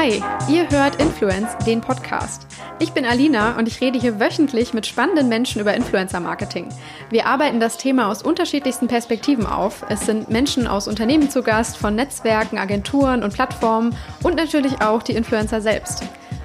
[0.00, 2.46] Hi, ihr hört Influence, den Podcast.
[2.78, 6.70] Ich bin Alina und ich rede hier wöchentlich mit spannenden Menschen über Influencer-Marketing.
[7.10, 9.84] Wir arbeiten das Thema aus unterschiedlichsten Perspektiven auf.
[9.90, 15.02] Es sind Menschen aus Unternehmen zu Gast, von Netzwerken, Agenturen und Plattformen und natürlich auch
[15.02, 16.02] die Influencer selbst.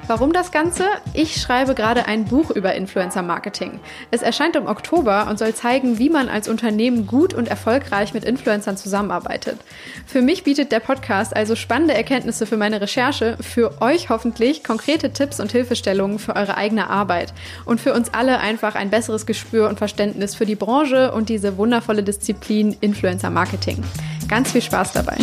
[0.08, 0.84] Warum das Ganze?
[1.14, 3.80] Ich schreibe gerade ein Buch über Influencer Marketing.
[4.12, 8.24] Es erscheint im Oktober und soll zeigen, wie man als Unternehmen gut und erfolgreich mit
[8.24, 9.60] Influencern zusammenarbeitet.
[10.06, 15.12] Für mich bietet der Podcast also spannende Erkenntnisse für meine Recherche, für euch hoffentlich konkrete
[15.12, 17.34] Tipps und Hilfestellungen für eure eigene Arbeit
[17.66, 21.58] und für uns alle einfach ein besseres Gespür und Verständnis für die Branche und diese
[21.58, 23.84] wundervolle Disziplin Influencer Marketing.
[24.28, 25.18] Ganz viel Spaß dabei.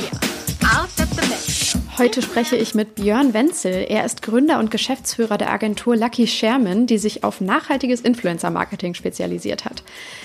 [1.98, 3.84] Heute spreche ich mit Björn Wenzel.
[3.86, 9.66] Er ist Gründer und Geschäftsführer der Agentur Lucky Sherman, die sich auf nachhaltiges Influencer-Marketing spezialisiert
[9.66, 9.82] hat.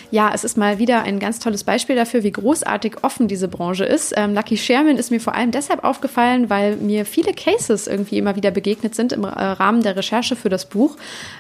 [0.09, 3.83] Ja, es ist mal wieder ein ganz tolles Beispiel dafür, wie großartig offen diese Branche
[3.83, 4.13] ist.
[4.15, 8.37] Ähm, Lucky Sherman ist mir vor allem deshalb aufgefallen, weil mir viele Cases irgendwie immer
[8.37, 10.95] wieder begegnet sind im äh, Rahmen der Recherche für das Buch.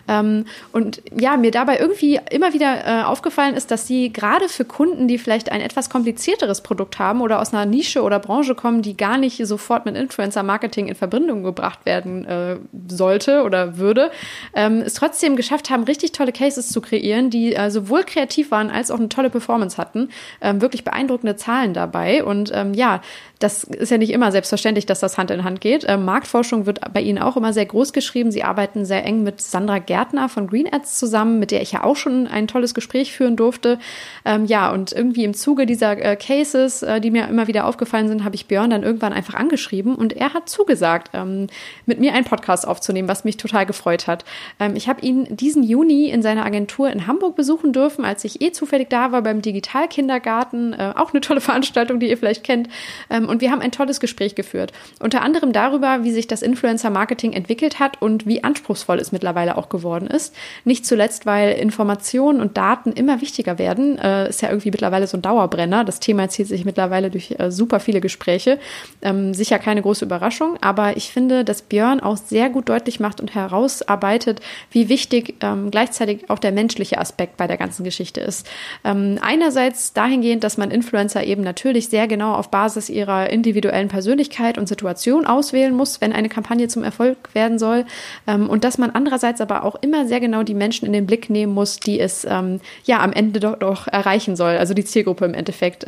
[0.09, 4.65] Ähm, und ja, mir dabei irgendwie immer wieder äh, aufgefallen ist, dass sie gerade für
[4.65, 8.81] Kunden, die vielleicht ein etwas komplizierteres Produkt haben oder aus einer Nische oder Branche kommen,
[8.81, 14.11] die gar nicht sofort mit Influencer-Marketing in Verbindung gebracht werden äh, sollte oder würde,
[14.55, 18.69] ähm, es trotzdem geschafft haben, richtig tolle Cases zu kreieren, die äh, sowohl kreativ waren,
[18.69, 20.09] als auch eine tolle Performance hatten.
[20.41, 22.23] Ähm, wirklich beeindruckende Zahlen dabei.
[22.23, 23.01] Und ähm, ja,
[23.39, 25.85] das ist ja nicht immer selbstverständlich, dass das Hand in Hand geht.
[25.87, 28.31] Ähm, Marktforschung wird bei Ihnen auch immer sehr groß geschrieben.
[28.31, 31.83] Sie arbeiten sehr eng mit Sandra Gärtner von Green Ads zusammen, mit der ich ja
[31.83, 33.77] auch schon ein tolles Gespräch führen durfte.
[34.25, 38.07] Ähm, ja, und irgendwie im Zuge dieser äh, Cases, äh, die mir immer wieder aufgefallen
[38.07, 41.47] sind, habe ich Björn dann irgendwann einfach angeschrieben und er hat zugesagt, ähm,
[41.85, 44.25] mit mir einen Podcast aufzunehmen, was mich total gefreut hat.
[44.59, 48.41] Ähm, ich habe ihn diesen Juni in seiner Agentur in Hamburg besuchen dürfen, als ich
[48.41, 50.73] eh zufällig da war beim Digitalkindergarten.
[50.73, 52.69] Äh, auch eine tolle Veranstaltung, die ihr vielleicht kennt.
[53.09, 54.71] Ähm, und wir haben ein tolles Gespräch geführt.
[54.99, 59.69] Unter anderem darüber, wie sich das Influencer-Marketing entwickelt hat und wie anspruchsvoll es mittlerweile auch
[59.69, 60.35] geworden ist.
[60.65, 63.97] Nicht zuletzt, weil Informationen und Daten immer wichtiger werden.
[63.97, 65.83] Äh, ist ja irgendwie mittlerweile so ein Dauerbrenner.
[65.83, 68.59] Das Thema zieht sich mittlerweile durch äh, super viele Gespräche.
[69.01, 73.21] Ähm, sicher keine große Überraschung, aber ich finde, dass Björn auch sehr gut deutlich macht
[73.21, 74.41] und herausarbeitet,
[74.71, 78.47] wie wichtig ähm, gleichzeitig auch der menschliche Aspekt bei der ganzen Geschichte ist.
[78.83, 84.57] Ähm, einerseits dahingehend, dass man Influencer eben natürlich sehr genau auf Basis ihrer individuellen Persönlichkeit
[84.57, 87.85] und Situation auswählen muss, wenn eine Kampagne zum Erfolg werden soll.
[88.27, 91.29] Ähm, und dass man andererseits aber auch immer sehr genau die Menschen in den Blick
[91.29, 95.25] nehmen muss, die es ähm, ja am Ende doch, doch erreichen soll, also die Zielgruppe
[95.25, 95.85] im Endeffekt.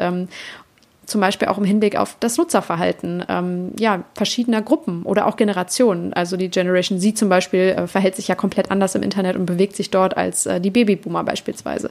[1.09, 6.13] Zum Beispiel auch im Hinblick auf das Nutzerverhalten ähm, ja, verschiedener Gruppen oder auch Generationen.
[6.13, 9.45] Also die Generation Z zum Beispiel äh, verhält sich ja komplett anders im Internet und
[9.45, 11.89] bewegt sich dort als äh, die Babyboomer beispielsweise.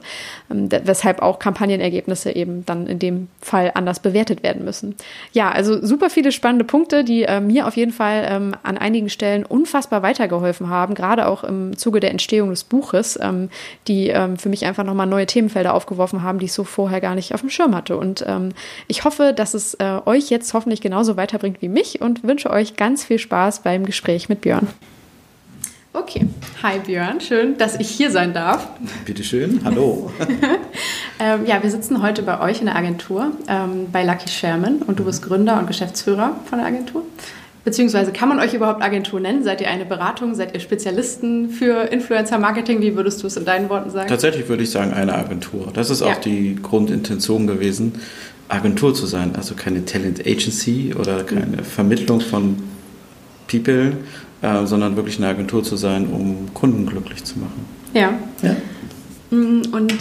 [0.49, 4.95] Ähm, weshalb auch Kampagnenergebnisse eben dann in dem Fall anders bewertet werden müssen.
[5.33, 9.09] Ja, also super viele spannende Punkte, die äh, mir auf jeden Fall ähm, an einigen
[9.09, 13.49] Stellen unfassbar weitergeholfen haben, gerade auch im Zuge der Entstehung des Buches, ähm,
[13.89, 17.15] die ähm, für mich einfach nochmal neue Themenfelder aufgeworfen haben, die ich so vorher gar
[17.15, 17.97] nicht auf dem Schirm hatte.
[17.97, 18.49] Und ähm,
[18.87, 22.51] ich hoffe, hoffe, dass es äh, euch jetzt hoffentlich genauso weiterbringt wie mich und wünsche
[22.51, 24.67] euch ganz viel Spaß beim Gespräch mit Björn.
[25.93, 26.27] Okay,
[26.61, 28.67] hi Björn, schön, dass ich hier sein darf.
[29.05, 30.11] Bitte schön, hallo.
[31.19, 34.99] ähm, ja, wir sitzen heute bei euch in der Agentur, ähm, bei Lucky Sherman und
[34.99, 37.03] du bist Gründer und Geschäftsführer von der Agentur.
[37.65, 39.43] Beziehungsweise kann man euch überhaupt Agentur nennen?
[39.43, 40.35] Seid ihr eine Beratung?
[40.35, 42.81] Seid ihr Spezialisten für Influencer-Marketing?
[42.81, 44.07] Wie würdest du es in deinen Worten sagen?
[44.07, 45.69] Tatsächlich würde ich sagen, eine Agentur.
[45.73, 46.07] Das ist ja.
[46.07, 47.99] auch die Grundintention gewesen.
[48.49, 51.63] Agentur zu sein, also keine Talent Agency oder keine mhm.
[51.63, 52.57] Vermittlung von
[53.47, 53.93] People,
[54.41, 57.65] äh, sondern wirklich eine Agentur zu sein, um Kunden glücklich zu machen.
[57.93, 58.13] Ja.
[58.41, 58.55] ja.
[59.31, 59.93] Mm, und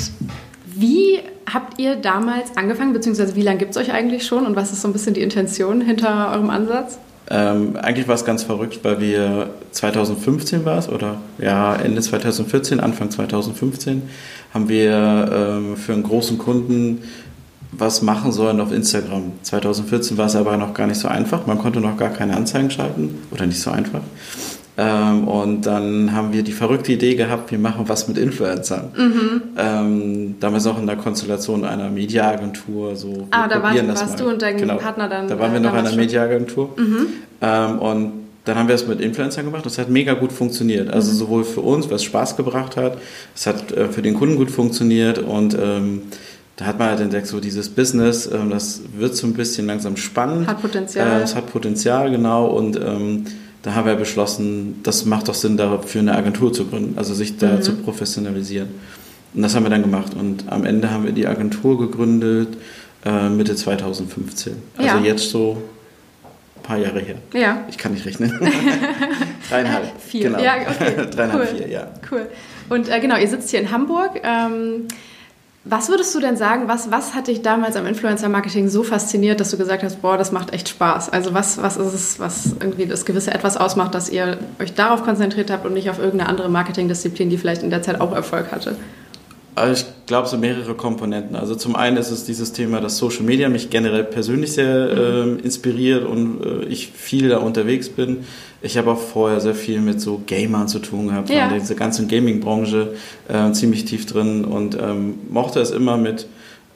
[0.67, 1.21] wie
[1.53, 4.83] habt ihr damals angefangen, beziehungsweise wie lange gibt es euch eigentlich schon und was ist
[4.83, 6.99] so ein bisschen die Intention hinter eurem Ansatz?
[7.31, 12.81] Ähm, eigentlich war es ganz verrückt, weil wir 2015 war es oder ja Ende 2014,
[12.81, 14.03] Anfang 2015
[14.55, 17.03] haben wir ähm, für einen großen Kunden
[17.73, 19.33] was machen sollen auf Instagram.
[19.43, 21.47] 2014 war es aber noch gar nicht so einfach.
[21.47, 24.01] Man konnte noch gar keine Anzeigen schalten oder nicht so einfach.
[24.81, 28.93] Ähm, und dann haben wir die verrückte Idee gehabt, wir machen was mit Influencern.
[28.97, 29.43] Mhm.
[29.57, 32.95] Ähm, damals noch in der Konstellation einer Mediaagentur.
[32.95, 34.17] So, ah, da waren, warst mal.
[34.17, 34.77] du und dein genau.
[34.77, 35.27] Partner dann.
[35.27, 36.71] Da waren wir noch in einer Mediaagentur.
[36.77, 37.07] Mhm.
[37.41, 38.13] Ähm, und
[38.45, 39.67] dann haben wir es mit Influencern gemacht.
[39.67, 40.93] Das hat mega gut funktioniert.
[40.93, 41.17] Also mhm.
[41.17, 42.99] sowohl für uns, was Spaß gebracht hat,
[43.35, 46.03] es hat äh, für den Kunden gut funktioniert und ähm,
[46.59, 49.97] da hat man halt entdeckt, so dieses Business, ähm, das wird so ein bisschen langsam
[49.97, 50.49] spannend.
[50.49, 51.21] Hat Potenzial.
[51.21, 52.47] Äh, es hat Potenzial, genau.
[52.47, 53.27] Und ähm,
[53.63, 57.37] da haben wir beschlossen, das macht doch Sinn, dafür eine Agentur zu gründen, also sich
[57.39, 57.63] da mhm.
[57.63, 58.71] zu professionalisieren.
[59.35, 60.15] Und das haben wir dann gemacht.
[60.19, 62.57] Und am Ende haben wir die Agentur gegründet,
[63.05, 64.55] äh, Mitte 2015.
[64.79, 65.05] Also ja.
[65.05, 65.63] jetzt so
[66.57, 67.17] ein paar Jahre her.
[67.35, 67.65] Ja.
[67.71, 68.33] Ich kann nicht rechnen.
[69.49, 69.93] Dreieinhalb.
[70.01, 70.31] Vier.
[70.31, 70.43] Genau.
[70.43, 71.07] Ja, okay.
[71.15, 71.57] Dreieinhalb, cool.
[71.57, 71.87] vier, ja.
[72.11, 72.27] Cool.
[72.69, 74.21] Und äh, genau, ihr sitzt hier in Hamburg.
[74.25, 74.89] Ähm,
[75.65, 79.51] was würdest du denn sagen, was, was hat dich damals am Influencer-Marketing so fasziniert, dass
[79.51, 81.11] du gesagt hast, boah, das macht echt Spaß?
[81.11, 85.03] Also was, was ist es, was irgendwie das gewisse Etwas ausmacht, dass ihr euch darauf
[85.03, 88.51] konzentriert habt und nicht auf irgendeine andere Marketingdisziplin, die vielleicht in der Zeit auch Erfolg
[88.53, 88.77] hatte?
[89.59, 91.37] Also ich glaube, so mehrere Komponenten.
[91.37, 95.23] Also zum einen ist es dieses Thema, dass Social Media mich generell persönlich sehr äh,
[95.43, 98.19] inspiriert und äh, ich viel da unterwegs bin.
[98.63, 101.51] Ich habe auch vorher sehr viel mit so Gamern zu tun gehabt, Ja.
[101.51, 102.95] war diese ganze Gaming-Branche
[103.29, 106.27] äh, ziemlich tief drin und ähm, mochte es immer mit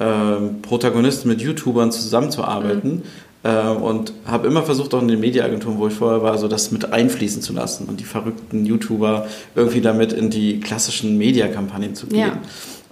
[0.00, 2.90] ähm, Protagonisten, mit YouTubern zusammenzuarbeiten.
[2.90, 3.02] Ähm,
[3.42, 6.92] und habe immer versucht, auch in den Mediaagenturen, wo ich vorher war, so das mit
[6.92, 12.18] einfließen zu lassen und die verrückten YouTuber irgendwie damit in die klassischen Mediakampagnen zu gehen.
[12.18, 12.38] Ja.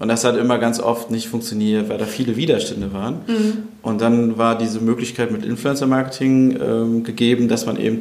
[0.01, 3.17] Und das hat immer ganz oft nicht funktioniert, weil da viele Widerstände waren.
[3.27, 3.53] Mhm.
[3.83, 7.99] Und dann war diese Möglichkeit mit Influencer-Marketing ähm, gegeben, dass man eben,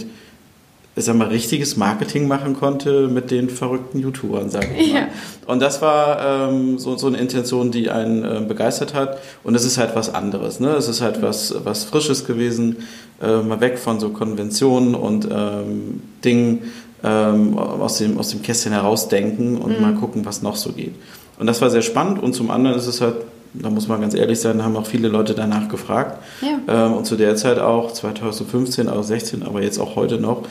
[0.99, 4.99] ich sag mal, richtiges Marketing machen konnte mit den verrückten YouTubern, sag ich mal.
[4.99, 5.07] Ja.
[5.47, 9.17] Und das war ähm, so, so eine Intention, die einen ähm, begeistert hat.
[9.43, 10.59] Und es ist halt was anderes.
[10.59, 10.69] Ne?
[10.71, 12.77] Es ist halt was, was Frisches gewesen,
[13.21, 16.63] äh, mal weg von so Konventionen und ähm, Dingen
[17.01, 20.95] ähm, aus, dem, aus dem Kästchen herausdenken und mal gucken, was noch so geht.
[21.39, 22.21] Und das war sehr spannend.
[22.21, 23.15] Und zum anderen ist es halt,
[23.53, 26.21] da muss man ganz ehrlich sein, haben auch viele Leute danach gefragt.
[26.41, 26.87] Ja.
[26.87, 30.43] Ähm, und zu der Zeit auch, 2015, auch 16, aber jetzt auch heute noch,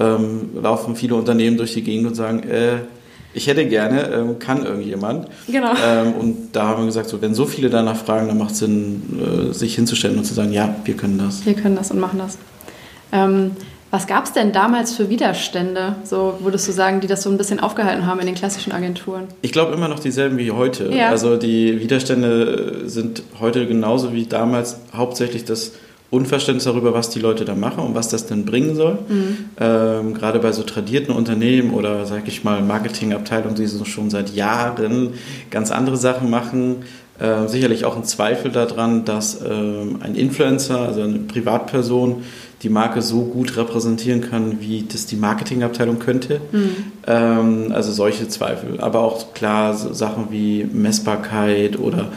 [0.00, 2.78] ähm, laufen viele Unternehmen durch die Gegend und sagen, äh,
[3.32, 5.28] ich hätte gerne, ähm, kann irgendjemand.
[5.46, 5.72] Genau.
[5.84, 8.58] Ähm, und da haben wir gesagt, so, wenn so viele danach fragen, dann macht es
[8.58, 11.46] Sinn, äh, sich hinzustellen und zu sagen, ja, wir können das.
[11.46, 12.38] Wir können das und machen das.
[13.12, 13.52] Ähm,
[13.92, 17.36] was gab es denn damals für Widerstände, so würdest du sagen, die das so ein
[17.36, 19.24] bisschen aufgehalten haben in den klassischen Agenturen?
[19.42, 20.92] Ich glaube immer noch dieselben wie heute.
[20.94, 21.08] Ja.
[21.08, 25.72] Also die Widerstände sind heute genauso wie damals hauptsächlich das
[26.10, 28.98] Unverständnis darüber, was die Leute da machen und was das denn bringen soll.
[29.60, 34.34] Ähm, gerade bei so tradierten Unternehmen oder, sag ich mal, Marketingabteilungen, die so schon seit
[34.34, 35.10] Jahren
[35.50, 36.76] ganz andere Sachen machen.
[37.20, 42.24] Äh, sicherlich auch ein Zweifel daran, dass ähm, ein Influencer, also eine Privatperson,
[42.62, 46.40] die Marke so gut repräsentieren kann, wie das die Marketingabteilung könnte.
[47.06, 48.80] Ähm, also solche Zweifel.
[48.80, 52.08] Aber auch klar so Sachen wie Messbarkeit oder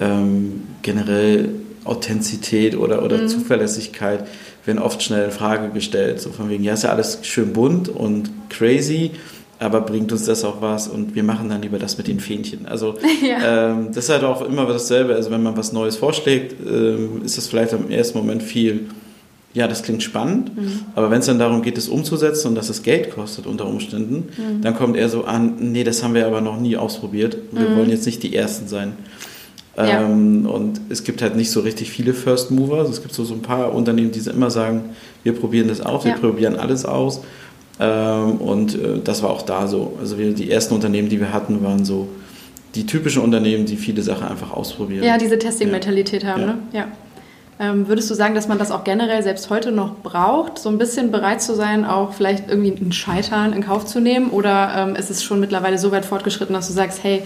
[0.00, 1.48] ähm, generell
[1.84, 4.26] Authentizität oder, oder Zuverlässigkeit
[4.66, 6.20] werden oft schnell in Frage gestellt.
[6.20, 9.10] So von wegen, ja, ist ja alles schön bunt und crazy,
[9.58, 12.66] aber bringt uns das auch was und wir machen dann lieber das mit den Fähnchen.
[12.66, 13.70] Also Ja.
[13.72, 15.14] ähm, das ist halt auch immer dasselbe.
[15.14, 18.86] Also wenn man was Neues vorschlägt, ähm, ist das vielleicht im ersten Moment viel,
[19.52, 20.50] ja, das klingt spannend,
[20.96, 24.30] aber wenn es dann darum geht, es umzusetzen und dass es Geld kostet unter Umständen,
[24.62, 27.36] dann kommt er so an, nee, das haben wir aber noch nie ausprobiert.
[27.52, 28.94] Wir wollen jetzt nicht die Ersten sein.
[29.76, 30.02] Ja.
[30.02, 32.78] Ähm, und es gibt halt nicht so richtig viele First Mover.
[32.78, 34.90] Also es gibt so, so ein paar Unternehmen, die immer sagen,
[35.24, 36.18] wir probieren das aus, wir Ja.
[36.18, 37.22] probieren alles aus.
[37.80, 39.94] Ähm, und äh, das war auch da so.
[40.00, 42.08] Also wir, die ersten Unternehmen, die wir hatten, waren so
[42.76, 45.02] die typischen Unternehmen, die viele Sachen einfach ausprobieren.
[45.04, 46.46] Ja, diese Testing-Mentalität haben, Ja.
[46.46, 46.58] ne?
[46.72, 46.86] Ja.
[47.60, 50.76] Ähm, würdest du sagen, dass man das auch generell selbst heute noch braucht, so ein
[50.78, 54.30] bisschen bereit zu sein, auch vielleicht irgendwie ein Scheitern in Kauf zu nehmen?
[54.30, 57.22] Oder ähm, ist es schon mittlerweile so weit fortgeschritten, dass du sagst, hey,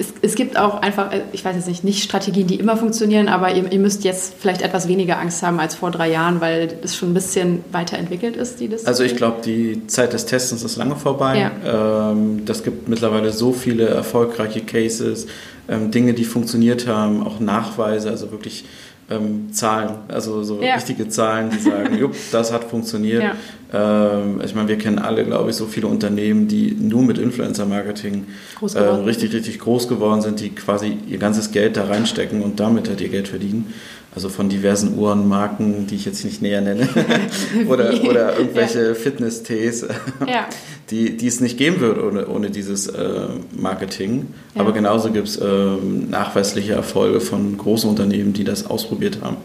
[0.00, 3.28] es, es gibt auch einfach, äh, ich weiß jetzt nicht, nicht Strategien, die immer funktionieren,
[3.28, 6.68] aber ihr, ihr müsst jetzt vielleicht etwas weniger Angst haben als vor drei Jahren, weil
[6.82, 8.88] es schon ein bisschen weiterentwickelt ist, die Disziplin?
[8.88, 11.50] Also ich glaube, die Zeit des Testens ist lange vorbei.
[11.64, 15.26] Ähm, das gibt mittlerweile so viele erfolgreiche Cases,
[15.68, 18.64] ähm, Dinge, die funktioniert haben, auch Nachweise, also wirklich
[19.10, 20.74] ähm, Zahlen, also so Ja.
[20.74, 23.22] richtige Zahlen, die sagen, jupp, das hat funktioniert.
[23.22, 23.34] Ja.
[23.72, 28.26] Ähm, ich meine, wir kennen alle, glaube ich, so viele Unternehmen, die nur mit Influencer-Marketing
[28.60, 32.88] geworden richtig, richtig groß geworden sind, die quasi ihr ganzes Geld da reinstecken und damit
[32.88, 33.72] halt ihr Geld verdienen.
[34.14, 36.88] Also von diversen Uhrenmarken, die ich jetzt nicht näher nenne,
[37.68, 39.86] oder, oder irgendwelche Fitness-Tees,
[40.26, 40.48] Ja.
[40.90, 44.26] die, die es nicht geben würde ohne, ohne dieses äh, Marketing.
[44.54, 44.62] Ja.
[44.62, 49.36] Aber genauso gibt es ähm, nachweisliche Erfolge von großen Unternehmen, die das ausprobiert haben.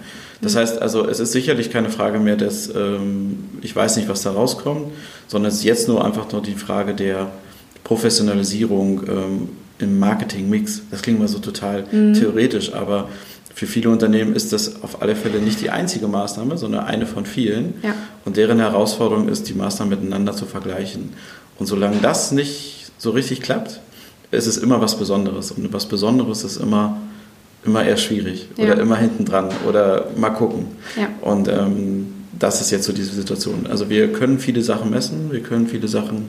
[0.42, 4.24] Das heißt also, es ist sicherlich keine Frage mehr, dass ähm, ich weiß nicht, was
[4.24, 4.88] da rauskommt,
[5.28, 7.32] sondern es ist jetzt nur einfach nur die Frage der
[7.84, 10.82] Professionalisierung ähm, im Marketing-Mix.
[10.90, 13.10] Das klingt mal so total theoretisch, aber
[13.56, 17.26] für viele Unternehmen ist das auf alle Fälle nicht die einzige Maßnahme, sondern eine von
[17.26, 17.76] vielen.
[17.84, 17.96] Ja.
[18.26, 21.14] Und deren Herausforderung ist, die Maßnahmen miteinander zu vergleichen.
[21.58, 23.80] Und solange das nicht so richtig klappt,
[24.32, 25.52] ist es immer was Besonderes.
[25.52, 26.98] Und was Besonderes ist immer,
[27.64, 28.66] immer eher schwierig Ja.
[28.74, 30.68] oder immer hinten dran oder mal gucken.
[30.98, 31.08] Ja.
[31.22, 32.08] Und ähm,
[32.38, 33.68] das ist jetzt so diese Situation.
[33.70, 36.28] Also wir können viele Sachen messen, wir können viele Sachen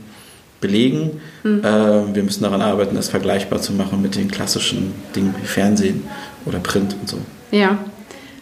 [0.60, 1.20] belegen.
[1.42, 1.60] Mhm.
[1.64, 6.04] Äh, wir müssen daran arbeiten, das vergleichbar zu machen mit den klassischen Dingen wie Fernsehen
[6.44, 7.18] oder Print und so.
[7.50, 7.78] Ja.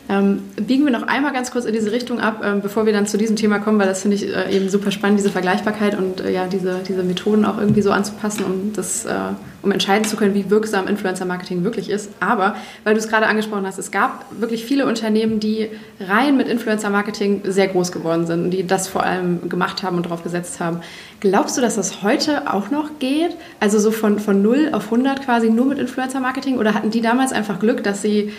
[0.06, 3.06] Ähm, biegen wir noch einmal ganz kurz in diese Richtung ab, ähm, bevor wir dann
[3.06, 6.20] zu diesem Thema kommen, weil das finde ich äh, eben super spannend, diese Vergleichbarkeit und
[6.20, 9.14] äh, ja, diese, diese Methoden auch irgendwie so anzupassen, um, das, äh,
[9.62, 12.10] um entscheiden zu können, wie wirksam Influencer-Marketing wirklich ist.
[12.20, 15.70] Aber, weil du es gerade angesprochen hast, es gab wirklich viele Unternehmen, die
[16.00, 20.04] rein mit Influencer-Marketing sehr groß geworden sind und die das vor allem gemacht haben und
[20.04, 20.80] darauf gesetzt haben.
[21.20, 23.34] Glaubst du, dass das heute auch noch geht?
[23.58, 26.58] Also so von, von 0 auf 100 quasi nur mit Influencer-Marketing?
[26.58, 28.30] Oder hatten die damals einfach Glück, dass sie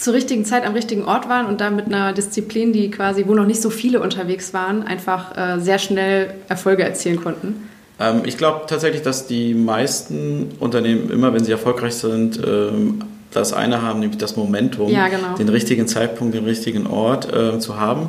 [0.00, 3.34] zur richtigen Zeit am richtigen Ort waren und da mit einer Disziplin, die quasi, wo
[3.34, 7.68] noch nicht so viele unterwegs waren, einfach äh, sehr schnell Erfolge erzielen konnten?
[8.00, 13.52] Ähm, ich glaube tatsächlich, dass die meisten Unternehmen immer, wenn sie erfolgreich sind, ähm, das
[13.52, 15.34] eine haben, nämlich das Momentum, ja, genau.
[15.38, 18.08] den richtigen Zeitpunkt, den richtigen Ort äh, zu haben.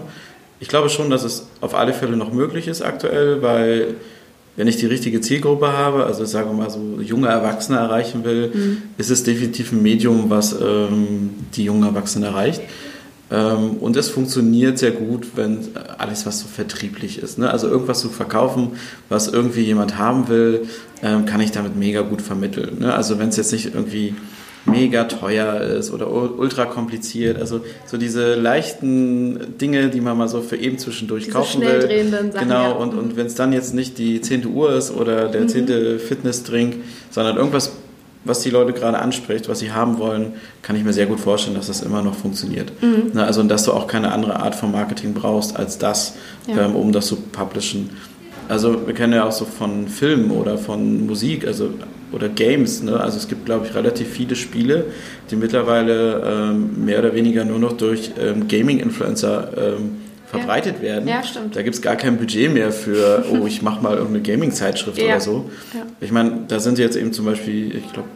[0.61, 3.95] Ich glaube schon, dass es auf alle Fälle noch möglich ist aktuell, weil
[4.55, 8.51] wenn ich die richtige Zielgruppe habe, also sagen wir mal so junge Erwachsene erreichen will,
[8.53, 8.77] mhm.
[8.97, 12.61] ist es definitiv ein Medium, was ähm, die jungen Erwachsenen erreicht.
[13.31, 15.59] Ähm, und es funktioniert sehr gut, wenn
[15.97, 17.37] alles, was so vertrieblich ist.
[17.37, 17.49] Ne?
[17.49, 18.71] Also irgendwas zu verkaufen,
[19.07, 20.67] was irgendwie jemand haben will,
[21.01, 22.79] ähm, kann ich damit mega gut vermitteln.
[22.79, 22.93] Ne?
[22.93, 24.15] Also wenn es jetzt nicht irgendwie
[24.71, 27.39] mega teuer ist oder ultra kompliziert.
[27.39, 32.09] Also so diese leichten Dinge, die man mal so für eben zwischendurch diese kaufen will.
[32.09, 32.71] Sachen, genau, ja.
[32.71, 35.49] und, und wenn es dann jetzt nicht die zehnte Uhr ist oder der mhm.
[35.49, 35.99] zehnte mhm.
[35.99, 36.75] Fitnessdrink,
[37.09, 37.71] sondern irgendwas,
[38.23, 41.55] was die Leute gerade anspricht, was sie haben wollen, kann ich mir sehr gut vorstellen,
[41.55, 42.71] dass das immer noch funktioniert.
[42.81, 43.11] Mhm.
[43.13, 46.15] Na, also, dass du auch keine andere Art von Marketing brauchst als das,
[46.47, 46.65] ja.
[46.65, 47.89] ähm, um das zu publishen.
[48.47, 51.69] Also wir kennen ja auch so von Filmen oder von Musik, also
[52.11, 52.83] oder Games.
[52.83, 52.99] Ne?
[52.99, 54.85] Also es gibt, glaube ich, relativ viele Spiele,
[55.29, 60.83] die mittlerweile ähm, mehr oder weniger nur noch durch ähm, Gaming-Influencer ähm, verbreitet ja.
[60.83, 61.07] werden.
[61.07, 61.55] Ja, stimmt.
[61.55, 65.05] Da gibt es gar kein Budget mehr für, oh, ich mache mal irgendeine Gaming-Zeitschrift ja.
[65.05, 65.49] oder so.
[65.73, 65.81] Ja.
[65.99, 68.07] Ich meine, da sind jetzt eben zum Beispiel, ich glaube,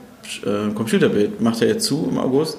[0.45, 2.57] äh, Computerbild macht ja jetzt zu im August.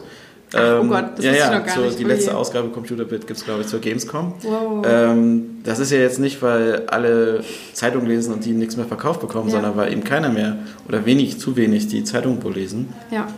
[0.57, 1.99] Ach, oh ähm, Gott, das ja, ist ja, noch gar so nicht.
[1.99, 4.35] Die letzte Ausgabe Computerbit gibt es, glaube ich, zur Gamescom.
[4.43, 4.87] Wow.
[4.89, 9.21] Ähm, das ist ja jetzt nicht, weil alle Zeitung lesen und die nichts mehr verkauft
[9.21, 9.55] bekommen, ja.
[9.55, 10.59] sondern weil eben keiner mehr
[10.89, 12.93] oder wenig, zu wenig die Zeitung wohl lesen.
[13.11, 13.29] Ja.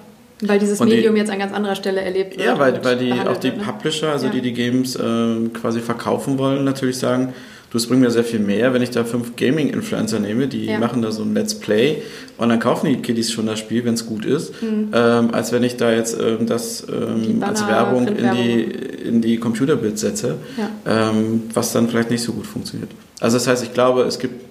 [0.40, 2.46] Weil dieses und Medium die, jetzt an ganz anderer Stelle erlebt wird.
[2.46, 3.56] Ja, weil, weil die, auch die ne?
[3.64, 4.32] Publisher, also ja.
[4.32, 7.34] die die Games äh, quasi verkaufen wollen, natürlich sagen,
[7.70, 10.78] du, es bringt mir sehr viel mehr, wenn ich da fünf Gaming-Influencer nehme, die ja.
[10.78, 12.02] machen da so ein Let's Play
[12.36, 14.90] und dann kaufen die Kiddies schon das Spiel, wenn es gut ist, mhm.
[14.92, 19.38] ähm, als wenn ich da jetzt ähm, das ähm, als Werbung in die, in die
[19.38, 21.10] Computerbild setze, ja.
[21.10, 22.90] Ähm, was dann vielleicht nicht so gut funktioniert.
[23.20, 24.44] Also das heißt, ich glaube, es gibt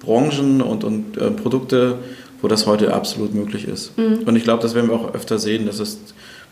[0.00, 1.96] Branchen und, und äh, Produkte,
[2.40, 3.96] wo das heute absolut möglich ist.
[3.96, 4.20] Mhm.
[4.26, 5.98] Und ich glaube, das werden wir auch öfter sehen, dass es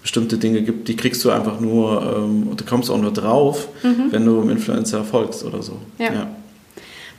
[0.03, 3.69] bestimmte Dinge gibt, die kriegst du einfach nur, ähm, und du kommst auch nur drauf,
[3.83, 4.09] mhm.
[4.11, 5.79] wenn du einem Influencer folgst oder so.
[5.99, 6.13] Ja.
[6.13, 6.27] ja.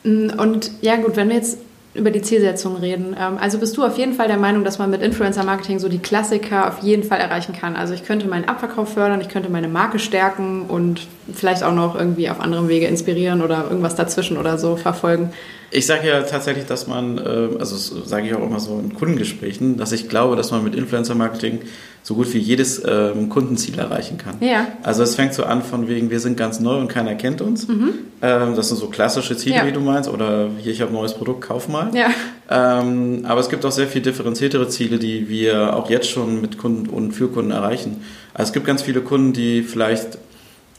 [0.03, 1.57] Mm, und ja gut, wenn wir jetzt
[1.93, 3.15] über die Zielsetzung reden.
[3.19, 5.99] Ähm, also bist du auf jeden Fall der Meinung, dass man mit Influencer-Marketing so die
[5.99, 7.75] Klassiker auf jeden Fall erreichen kann.
[7.75, 11.95] Also ich könnte meinen Abverkauf fördern, ich könnte meine Marke stärken und vielleicht auch noch
[11.95, 15.31] irgendwie auf anderem Wege inspirieren oder irgendwas dazwischen oder so verfolgen.
[15.75, 17.75] Ich sage ja tatsächlich, dass man, äh, also
[18.05, 21.61] sage ich auch immer so in Kundengesprächen, dass ich glaube, dass man mit Influencer-Marketing
[22.03, 24.35] so gut wie jedes ähm, Kundenziel erreichen kann.
[24.39, 24.67] Ja.
[24.83, 27.67] Also es fängt so an von wegen, wir sind ganz neu und keiner kennt uns.
[27.67, 27.93] Mhm.
[28.21, 29.65] Ähm, das sind so klassische Ziele, ja.
[29.65, 31.89] wie du meinst, oder hier, ich habe ein neues Produkt, kauf mal.
[31.95, 32.11] Ja.
[32.51, 36.59] Ähm, aber es gibt auch sehr viel differenziertere Ziele, die wir auch jetzt schon mit
[36.59, 38.03] Kunden und für Kunden erreichen.
[38.35, 40.19] Also es gibt ganz viele Kunden, die vielleicht,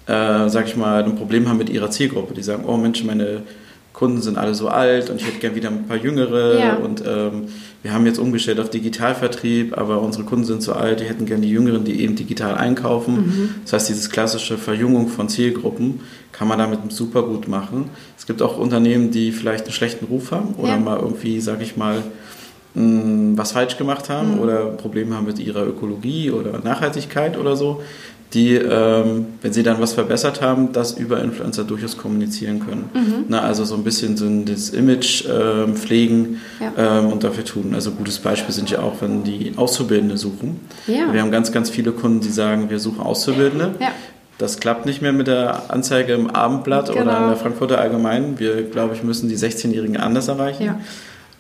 [0.07, 2.35] äh, sag ich mal, ein Problem haben mit ihrer Zielgruppe.
[2.35, 3.43] Die sagen, oh Mensch, meine
[3.95, 6.75] Kunden sind alle so alt und ich hätte gern wieder ein paar jüngere ja.
[6.75, 7.45] und ähm,
[7.83, 11.43] wir haben jetzt umgestellt auf Digitalvertrieb, aber unsere Kunden sind so alt, die hätten gern
[11.43, 13.15] die Jüngeren, die eben digital einkaufen.
[13.15, 13.51] Mhm.
[13.63, 16.01] Das heißt, dieses klassische Verjüngung von Zielgruppen
[16.33, 17.89] kann man damit super gut machen.
[18.19, 20.77] Es gibt auch Unternehmen, die vielleicht einen schlechten Ruf haben oder ja.
[20.79, 22.03] mal irgendwie, sag ich mal,
[22.75, 24.41] was falsch gemacht haben mhm.
[24.41, 27.83] oder Probleme haben mit ihrer Ökologie oder Nachhaltigkeit oder so
[28.35, 32.91] die, ähm, wenn sie dann was verbessert haben, das über Influencer durchaus kommunizieren können.
[32.93, 33.25] Mhm.
[33.29, 36.99] Na, also so ein bisschen so das Image ähm, pflegen ja.
[37.01, 37.73] ähm, und dafür tun.
[37.75, 40.61] Also gutes Beispiel sind ja auch, wenn die Auszubildende suchen.
[40.89, 41.13] Ja.
[41.13, 43.77] Wir haben ganz, ganz viele Kunden, die sagen, wir suchen Auszubildende.
[43.79, 43.93] Ja.
[44.39, 47.03] Das klappt nicht mehr mit der Anzeige im Abendblatt genau.
[47.03, 48.41] oder in der Frankfurter Allgemeinen.
[48.41, 50.65] Wir, glaube ich, müssen die 16-Jährigen anders erreichen.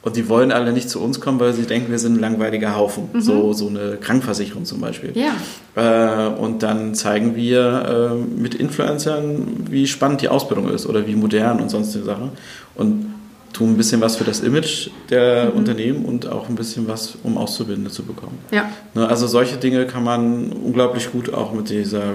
[0.04, 2.76] Und die wollen alle nicht zu uns kommen, weil sie denken, wir sind ein langweiliger
[2.76, 3.08] Haufen.
[3.14, 3.20] Mhm.
[3.23, 5.14] So, so eine Krankenversicherung zum Beispiel.
[5.14, 5.32] Ja.
[5.76, 11.14] Äh, und dann zeigen wir äh, mit Influencern, wie spannend die Ausbildung ist oder wie
[11.14, 12.32] modern und sonstige Sachen.
[12.75, 13.14] Und
[13.54, 15.58] tun ein bisschen was für das Image der mhm.
[15.58, 18.38] Unternehmen und auch ein bisschen was, um Auszubildende zu bekommen.
[18.50, 18.70] Ja.
[18.92, 22.14] Ne, also solche Dinge kann man unglaublich gut auch mit dieser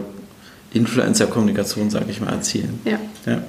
[0.74, 2.80] Influencer-Kommunikation, sage ich mal, erzielen.
[2.86, 3.00] Ja.
[3.26, 3.42] ja.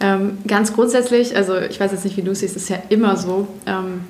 [0.00, 3.46] Ähm, ganz grundsätzlich, also ich weiß jetzt nicht, wie du siehst, ist ja immer so,
[3.66, 4.00] ähm,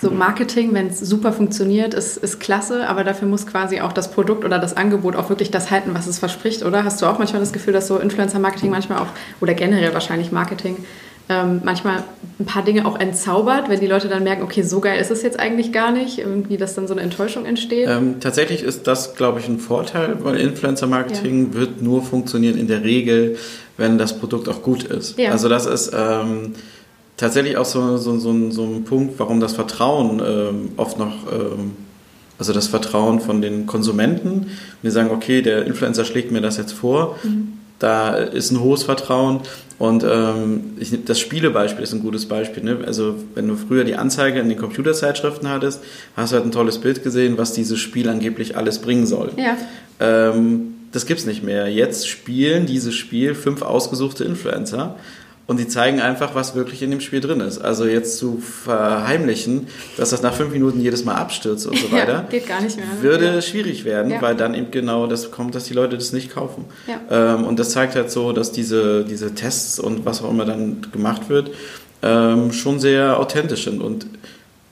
[0.00, 4.10] so Marketing, wenn es super funktioniert, ist, ist klasse, aber dafür muss quasi auch das
[4.10, 6.84] Produkt oder das Angebot auch wirklich das halten, was es verspricht, oder?
[6.84, 9.06] Hast du auch manchmal das Gefühl, dass so Influencer-Marketing manchmal auch,
[9.40, 10.84] oder generell wahrscheinlich Marketing,
[11.32, 12.04] ähm, manchmal
[12.38, 15.22] ein paar Dinge auch entzaubert, wenn die Leute dann merken, okay, so geil ist es
[15.22, 17.88] jetzt eigentlich gar nicht, irgendwie, dass dann so eine Enttäuschung entsteht?
[17.88, 21.58] Ähm, tatsächlich ist das, glaube ich, ein Vorteil, weil Influencer-Marketing ja.
[21.58, 23.36] wird nur funktionieren in der Regel,
[23.76, 25.18] wenn das Produkt auch gut ist.
[25.18, 25.30] Ja.
[25.30, 26.54] Also das ist ähm,
[27.16, 31.72] tatsächlich auch so, so, so, so, ein Punkt, warum das Vertrauen ähm, oft noch ähm,
[32.38, 34.48] also das Vertrauen von den Konsumenten.
[34.82, 37.16] Wir sagen, okay, der Influencer schlägt mir das jetzt vor.
[37.22, 37.52] Mhm.
[37.78, 39.40] Da ist ein hohes Vertrauen.
[39.82, 42.62] Und ähm, ich, das Spielebeispiel ist ein gutes Beispiel.
[42.62, 42.78] Ne?
[42.86, 45.82] Also wenn du früher die Anzeige in den Computerzeitschriften hattest,
[46.16, 49.32] hast du halt ein tolles Bild gesehen, was dieses Spiel angeblich alles bringen soll.
[49.36, 49.56] Ja.
[49.98, 51.66] Ähm, das gibt's nicht mehr.
[51.66, 54.94] Jetzt spielen dieses Spiel fünf ausgesuchte Influencer
[55.46, 57.58] und die zeigen einfach, was wirklich in dem Spiel drin ist.
[57.58, 62.12] Also jetzt zu verheimlichen, dass das nach fünf Minuten jedes Mal abstürzt und so weiter,
[62.12, 62.86] ja, geht gar nicht mehr.
[62.86, 63.02] Ne?
[63.02, 63.42] Würde ja.
[63.42, 64.22] schwierig werden, ja.
[64.22, 66.66] weil dann eben genau das kommt, dass die Leute das nicht kaufen.
[67.10, 70.86] Ähm, und das zeigt halt so, dass diese, diese Tests und was auch immer dann
[70.92, 71.50] gemacht wird,
[72.02, 73.82] ähm, schon sehr authentisch sind.
[73.82, 74.06] Und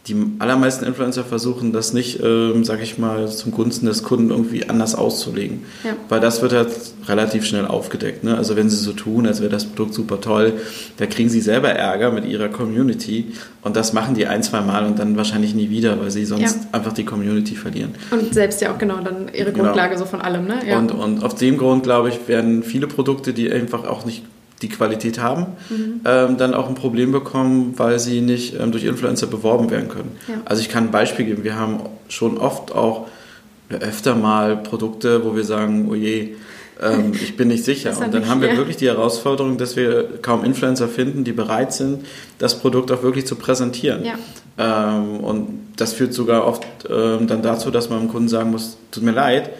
[0.08, 4.66] die allermeisten Influencer versuchen das nicht, ähm, sag ich mal, zum Gunsten des Kunden irgendwie
[4.66, 5.64] anders auszulegen.
[5.84, 5.92] Ja.
[6.08, 6.70] Weil das wird halt
[7.06, 8.24] relativ schnell aufgedeckt.
[8.24, 8.36] Ne?
[8.36, 10.54] Also wenn sie so tun, als wäre das Produkt super toll,
[10.96, 14.86] da kriegen sie selber Ärger mit ihrer Community und das machen die ein, zwei Mal
[14.86, 16.68] und dann wahrscheinlich nie wieder, weil sie sonst ja.
[16.72, 17.94] einfach die Community verlieren.
[18.10, 19.64] Und selbst ja auch genau dann ihre genau.
[19.64, 20.46] Grundlage so von allem.
[20.46, 20.60] Ne?
[20.66, 20.78] Ja.
[20.78, 24.24] Und, und auf dem Grund, glaube ich, werden viele Produkte, die einfach auch nicht
[24.62, 26.00] die Qualität haben, mhm.
[26.04, 30.12] ähm, dann auch ein Problem bekommen, weil sie nicht ähm, durch Influencer beworben werden können.
[30.28, 30.34] Ja.
[30.44, 31.44] Also ich kann ein Beispiel geben.
[31.44, 33.08] Wir haben schon oft auch
[33.70, 36.34] öfter mal Produkte, wo wir sagen, oh je,
[36.82, 37.96] ähm, ich bin nicht sicher.
[37.98, 42.04] Und dann haben wir wirklich die Herausforderung, dass wir kaum Influencer finden, die bereit sind,
[42.38, 44.04] das Produkt auch wirklich zu präsentieren.
[44.04, 44.14] Ja.
[44.58, 48.76] Ähm, und das führt sogar oft ähm, dann dazu, dass man dem Kunden sagen muss,
[48.90, 49.50] tut mir leid,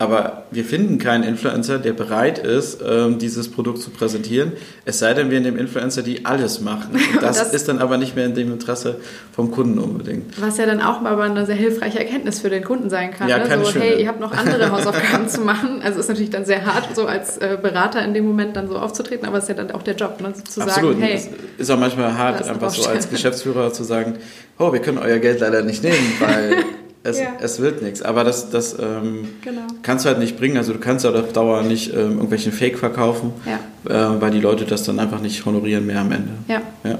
[0.00, 4.52] aber wir finden keinen Influencer, der bereit ist, ähm, dieses Produkt zu präsentieren.
[4.86, 6.98] Es sei denn, wir in dem Influencer, die alles machen.
[7.20, 8.96] Das, das, ist dann aber nicht mehr in dem Interesse
[9.32, 10.40] vom Kunden unbedingt.
[10.40, 13.28] Was ja dann auch mal eine sehr hilfreiche Erkenntnis für den Kunden sein kann.
[13.28, 13.58] Ja, ne?
[13.62, 13.84] So, schöne.
[13.84, 15.82] hey, ihr habt noch andere Hausaufgaben zu machen.
[15.84, 18.78] Also ist natürlich dann sehr hart, so als äh, Berater in dem Moment dann so
[18.78, 20.32] aufzutreten, aber es ist ja dann auch der Job, ne?
[20.32, 20.94] zu Absolut.
[20.94, 21.16] sagen, hey.
[21.16, 24.14] Es ist auch manchmal hart, einfach so als Geschäftsführer zu sagen,
[24.58, 26.64] oh, wir können euer Geld leider nicht nehmen, weil
[27.02, 27.28] es, ja.
[27.40, 28.02] es wird nichts.
[28.02, 29.62] Aber das, das ähm, genau.
[29.82, 30.56] kannst du halt nicht bringen.
[30.56, 34.14] Also du kannst halt auf Dauer nicht ähm, irgendwelchen Fake verkaufen, ja.
[34.14, 36.30] äh, weil die Leute das dann einfach nicht honorieren mehr am Ende.
[36.48, 36.62] Ja.
[36.84, 36.98] ja.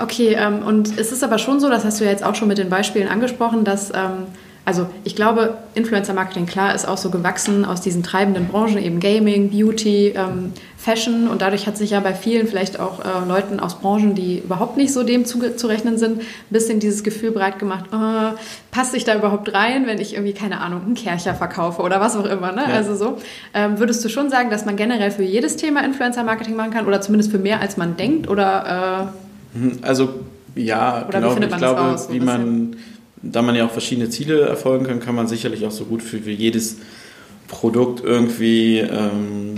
[0.00, 2.48] Okay, ähm, und es ist aber schon so, das hast du ja jetzt auch schon
[2.48, 4.26] mit den Beispielen angesprochen, dass ähm,
[4.66, 9.48] also ich glaube, Influencer-Marketing, klar, ist auch so gewachsen aus diesen treibenden Branchen, eben Gaming,
[9.48, 11.28] Beauty, ähm, Fashion.
[11.28, 14.76] Und dadurch hat sich ja bei vielen, vielleicht auch äh, Leuten aus Branchen, die überhaupt
[14.76, 18.36] nicht so dem zurechnen sind, ein bisschen dieses Gefühl breit gemacht, oh,
[18.72, 22.16] passt sich da überhaupt rein, wenn ich irgendwie, keine Ahnung, einen Kercher verkaufe oder was
[22.16, 22.50] auch immer.
[22.50, 22.64] Ne?
[22.68, 22.74] Ja.
[22.74, 23.18] Also so.
[23.54, 27.00] Ähm, würdest du schon sagen, dass man generell für jedes Thema Influencer-Marketing machen kann oder
[27.00, 28.28] zumindest für mehr, als man denkt?
[28.28, 29.12] Oder,
[29.54, 30.08] äh, also
[30.56, 32.74] ja, oder genau, ich glaube, raus, wie man
[33.32, 36.18] da man ja auch verschiedene Ziele erfolgen kann, kann man sicherlich auch so gut für,
[36.18, 36.76] für jedes
[37.48, 39.54] Produkt irgendwie ähm,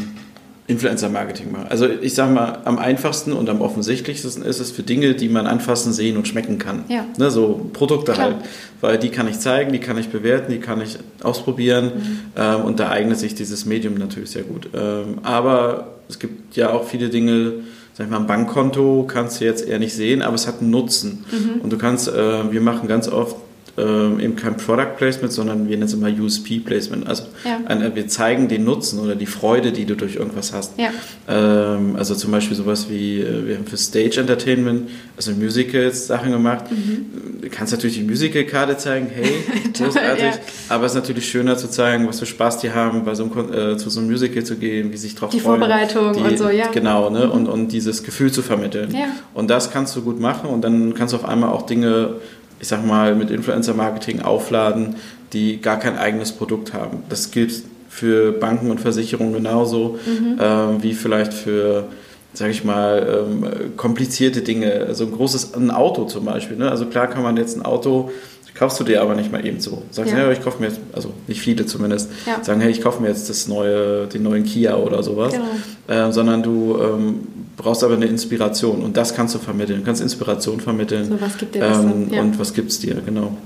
[0.68, 1.66] Influencer-Marketing machen.
[1.70, 5.46] Also ich sage mal, am einfachsten und am offensichtlichsten ist es für Dinge, die man
[5.46, 6.84] anfassen, sehen und schmecken kann.
[6.88, 7.06] Ja.
[7.16, 8.26] Ne, so Produkte Klar.
[8.26, 8.36] halt.
[8.82, 12.18] Weil die kann ich zeigen, die kann ich bewerten, die kann ich ausprobieren mhm.
[12.36, 14.68] ähm, und da eignet sich dieses Medium natürlich sehr gut.
[14.74, 17.54] Ähm, aber es gibt ja auch viele Dinge,
[17.94, 20.70] sag ich mal, ein Bankkonto kannst du jetzt eher nicht sehen, aber es hat einen
[20.70, 21.24] Nutzen.
[21.32, 21.62] Mhm.
[21.62, 23.36] Und du kannst, äh, wir machen ganz oft
[23.78, 27.06] ähm, eben kein Product Placement, sondern wir nennen es immer USP Placement.
[27.06, 27.60] Also ja.
[27.66, 30.72] ein, wir zeigen den Nutzen oder die Freude, die du durch irgendwas hast.
[30.78, 30.90] Ja.
[31.28, 36.32] Ähm, also zum Beispiel sowas wie, äh, wir haben für Stage Entertainment, also Musicals Sachen
[36.32, 36.64] gemacht.
[36.70, 37.40] Mhm.
[37.42, 39.44] Du kannst natürlich die Musical-Karte zeigen, hey,
[39.76, 40.24] großartig.
[40.24, 40.32] ja.
[40.68, 43.52] Aber es ist natürlich schöner zu zeigen, was für Spaß die haben, bei so einem,
[43.52, 45.60] äh, zu so einem Musical zu gehen, wie sich drauf die freuen.
[45.60, 46.68] Die Vorbereitung die, und so, ja.
[46.68, 47.26] Genau, ne?
[47.26, 47.32] Mhm.
[47.32, 48.94] und, und dieses Gefühl zu vermitteln.
[49.34, 52.16] Und das kannst du gut machen und dann kannst du auf einmal auch Dinge
[52.60, 54.96] ich sag mal, mit Influencer-Marketing aufladen,
[55.32, 57.02] die gar kein eigenes Produkt haben.
[57.08, 60.38] Das gilt für Banken und Versicherungen genauso mhm.
[60.40, 61.88] ähm, wie vielleicht für,
[62.32, 64.84] sag ich mal, ähm, komplizierte Dinge.
[64.86, 66.56] Also ein großes ein Auto zum Beispiel.
[66.56, 66.70] Ne?
[66.70, 68.10] Also klar kann man jetzt ein Auto
[68.58, 69.82] kaufst du dir aber nicht mal eben so.
[69.90, 70.18] Sagst, ja.
[70.18, 72.42] hey, ich kaufe mir jetzt, also nicht viele zumindest, ja.
[72.42, 76.08] sagen, hey, ich kaufe mir jetzt das neue, den neuen Kia oder sowas, genau.
[76.08, 77.20] äh, sondern du ähm,
[77.56, 79.80] brauchst aber eine Inspiration und das kannst du vermitteln.
[79.80, 81.06] Du kannst Inspiration vermitteln.
[81.06, 82.20] So, was gibt dir das ähm, ja.
[82.20, 83.36] Und was gibt es dir, genau.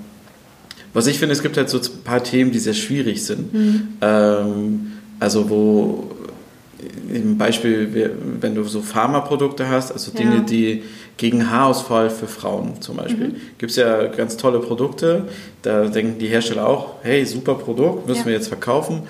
[0.95, 3.53] Was ich finde, es gibt halt so ein paar Themen, die sehr schwierig sind.
[3.53, 3.89] Mhm.
[4.01, 6.11] Ähm, also wo
[7.13, 10.41] Im Beispiel, wenn du so Pharmaprodukte hast, also Dinge, ja.
[10.41, 10.83] die
[11.17, 13.29] gegen Haarausfall für Frauen zum Beispiel.
[13.29, 13.37] Mhm.
[13.59, 15.25] Gibt es ja ganz tolle Produkte,
[15.63, 18.27] da denken die Hersteller auch, hey, super Produkt, müssen ja.
[18.27, 19.03] wir jetzt verkaufen.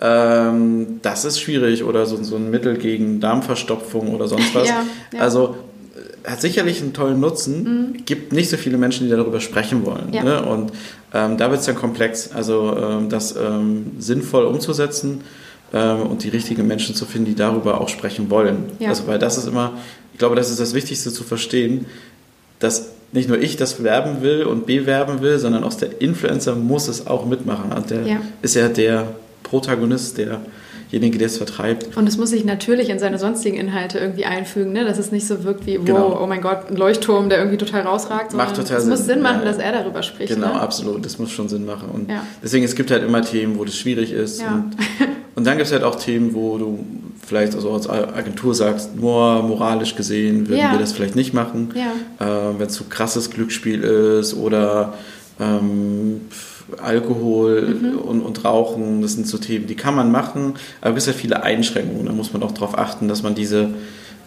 [0.00, 4.68] Ähm, das ist schwierig oder so, so ein Mittel gegen Darmverstopfung oder sonst was.
[4.68, 4.84] Ja.
[5.18, 5.56] Also
[6.24, 8.04] äh, hat sicherlich einen tollen Nutzen, mhm.
[8.04, 10.10] gibt nicht so viele Menschen, die darüber sprechen wollen.
[10.10, 10.42] Ne?
[10.44, 10.72] Und
[11.14, 12.30] ähm, da wird es dann komplex.
[12.32, 15.22] Also ähm, das ähm, sinnvoll umzusetzen
[15.76, 18.70] und die richtigen Menschen zu finden, die darüber auch sprechen wollen.
[18.88, 19.74] Also weil das ist immer,
[20.12, 21.86] ich glaube, das ist das Wichtigste zu verstehen,
[22.58, 26.88] dass nicht nur ich das werben will und bewerben will, sondern auch der Influencer muss
[26.88, 27.72] es auch mitmachen.
[27.72, 30.18] Und der ist ja der Protagonist,
[30.92, 31.96] derjenige, der es vertreibt.
[31.96, 34.84] Und es muss sich natürlich in seine sonstigen Inhalte irgendwie einfügen, ne?
[34.84, 36.20] dass es nicht so wirkt wie, wow, genau.
[36.22, 38.34] oh mein Gott, ein Leuchtturm, der irgendwie total rausragt.
[38.34, 38.90] Macht total es Sinn.
[38.90, 40.34] muss Sinn machen, ja, dass er darüber spricht.
[40.34, 40.60] Genau, ne?
[40.60, 41.04] absolut.
[41.04, 41.88] Das muss schon Sinn machen.
[41.92, 42.22] Und ja.
[42.42, 44.40] deswegen, es gibt halt immer Themen, wo das schwierig ist.
[44.40, 44.54] Ja.
[44.54, 44.76] Und,
[45.34, 46.84] und, dann gibt es halt auch Themen, wo du
[47.26, 51.74] vielleicht also als Agentur sagst, nur moralisch gesehen würden wir das vielleicht nicht machen.
[51.74, 52.24] Äh,
[52.58, 54.94] Wenn es so krasses Glücksspiel ist oder
[55.40, 56.22] ähm,
[56.78, 57.98] Alkohol mhm.
[57.98, 61.20] und, und, Rauchen, das sind so Themen, die kann man machen, aber es gibt ja
[61.20, 62.06] viele Einschränkungen.
[62.06, 63.70] Da muss man auch darauf achten, dass man diese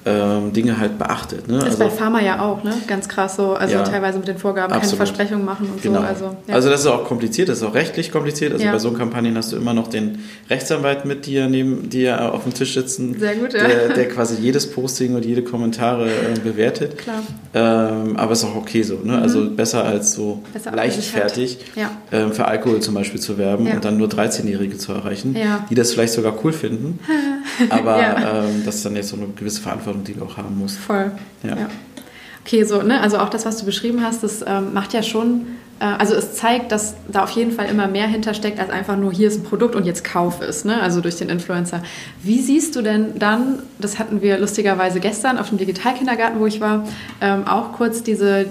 [0.05, 1.47] ähm, Dinge halt beachtet.
[1.47, 1.59] Ne?
[1.59, 2.73] Das ist also, bei Pharma ja auch, ne?
[2.87, 3.53] ganz krass so.
[3.53, 4.97] Also ja, teilweise mit den Vorgaben absolut.
[4.97, 5.99] keine Versprechungen machen und genau.
[5.99, 6.05] so.
[6.05, 6.53] Also, ja.
[6.53, 8.53] also das ist auch kompliziert, das ist auch rechtlich kompliziert.
[8.53, 8.71] Also ja.
[8.71, 12.53] bei so Kampagnen hast du immer noch den Rechtsanwalt mit dir neben dir auf dem
[12.53, 13.67] Tisch sitzen, Sehr gut, ja.
[13.67, 16.97] der, der quasi jedes Posting und jede Kommentare äh, bewertet.
[16.97, 17.21] Klar.
[17.53, 18.99] Ähm, aber es ist auch okay so.
[19.03, 19.19] Ne?
[19.19, 19.55] Also mhm.
[19.55, 21.57] Besser als so besser leichtfertig
[22.11, 25.35] ähm, für Alkohol zum Beispiel zu werben und dann nur 13-Jährige zu erreichen,
[25.69, 26.99] die das vielleicht sogar cool finden.
[27.69, 30.57] aber ähm, das ist dann jetzt so eine gewisse Verantwortung Verantwortung, die du auch haben
[30.57, 30.77] musst.
[30.77, 31.11] Voll.
[31.43, 31.49] Ja.
[31.55, 31.69] ja.
[32.45, 35.45] Okay, so, ne, also auch das, was du beschrieben hast, das ähm, macht ja schon,
[35.79, 39.11] äh, also es zeigt, dass da auf jeden Fall immer mehr hintersteckt, als einfach nur
[39.11, 41.83] hier ist ein Produkt und jetzt kauf es, ne, also durch den Influencer.
[42.23, 46.59] Wie siehst du denn dann, das hatten wir lustigerweise gestern auf dem Digitalkindergarten, wo ich
[46.61, 46.87] war,
[47.21, 48.47] ähm, auch kurz diese,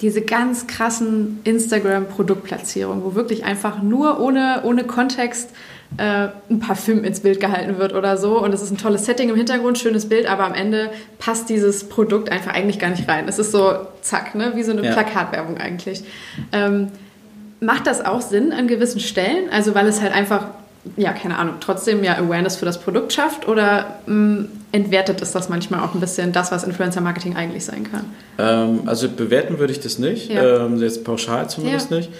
[0.00, 5.50] diese ganz krassen Instagram-Produktplatzierungen, wo wirklich einfach nur ohne, ohne Kontext
[5.98, 8.38] äh, ein Parfüm ins Bild gehalten wird oder so.
[8.42, 11.88] Und es ist ein tolles Setting im Hintergrund, schönes Bild, aber am Ende passt dieses
[11.88, 13.28] Produkt einfach eigentlich gar nicht rein.
[13.28, 13.72] Es ist so
[14.02, 14.52] zack, ne?
[14.54, 14.92] wie so eine ja.
[14.92, 16.02] Plakatwerbung eigentlich.
[16.52, 16.88] Ähm,
[17.60, 19.48] macht das auch Sinn an gewissen Stellen?
[19.50, 20.48] Also weil es halt einfach,
[20.96, 25.32] ja, keine Ahnung, trotzdem ja Awareness für das Produkt schafft oder mh, mm, entwertet es
[25.32, 28.04] das manchmal auch ein bisschen das, was Influencer-Marketing eigentlich sein kann?
[28.38, 30.66] Ähm, also bewerten würde ich das nicht, ja.
[30.66, 31.96] ähm, jetzt pauschal zumindest ja.
[31.98, 32.10] nicht.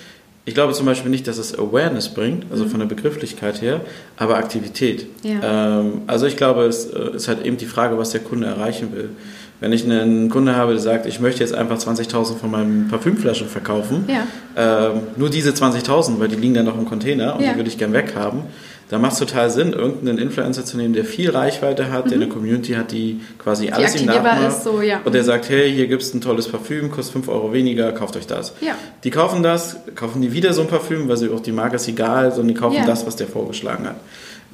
[0.47, 2.69] Ich glaube zum Beispiel nicht, dass es Awareness bringt, also mhm.
[2.71, 3.81] von der Begrifflichkeit her,
[4.17, 5.07] aber Aktivität.
[5.25, 5.81] Ja.
[5.81, 8.93] Ähm, also ich glaube, es äh, ist halt eben die Frage, was der Kunde erreichen
[8.95, 9.11] will.
[9.59, 13.49] Wenn ich einen Kunde habe, der sagt, ich möchte jetzt einfach 20.000 von meinen Parfümflaschen
[13.49, 14.27] verkaufen, ja.
[14.57, 17.51] ähm, nur diese 20.000, weil die liegen dann noch im Container und ja.
[17.51, 18.43] die würde ich gern weghaben,
[18.89, 22.11] da macht es total Sinn, irgendeinen Influencer zu nehmen, der viel Reichweite hat, mhm.
[22.11, 24.49] der eine Community hat, die quasi die alles ihm nachmacht.
[24.49, 25.01] Ist so, ja.
[25.05, 28.17] Und der sagt, hey, hier gibt es ein tolles Parfüm, kostet 5 Euro weniger, kauft
[28.17, 28.53] euch das.
[28.61, 28.75] Ja.
[29.03, 31.89] Die kaufen das, kaufen die wieder so ein Parfüm, weil sie auch die Marke ist
[31.89, 32.87] egal, sondern die kaufen ja.
[32.87, 33.97] das, was der vorgeschlagen hat.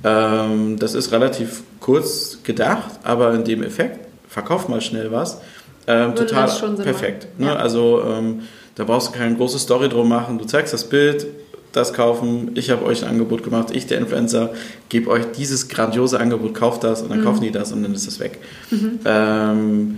[0.05, 5.41] Ähm, das ist relativ kurz gedacht, aber in dem Effekt, verkauf mal schnell was,
[5.87, 7.27] ähm, total perfekt.
[7.39, 7.55] Ne?
[7.55, 8.43] Also ähm,
[8.77, 11.27] da brauchst du keine große Story drum machen, du zeigst das Bild,
[11.73, 14.51] das kaufen, ich habe euch ein Angebot gemacht, ich der Influencer,
[14.89, 17.25] gebe euch dieses grandiose Angebot, kauft das und dann mhm.
[17.25, 18.39] kaufen die das und dann ist das weg.
[18.71, 19.01] Mhm.
[19.05, 19.95] Ähm,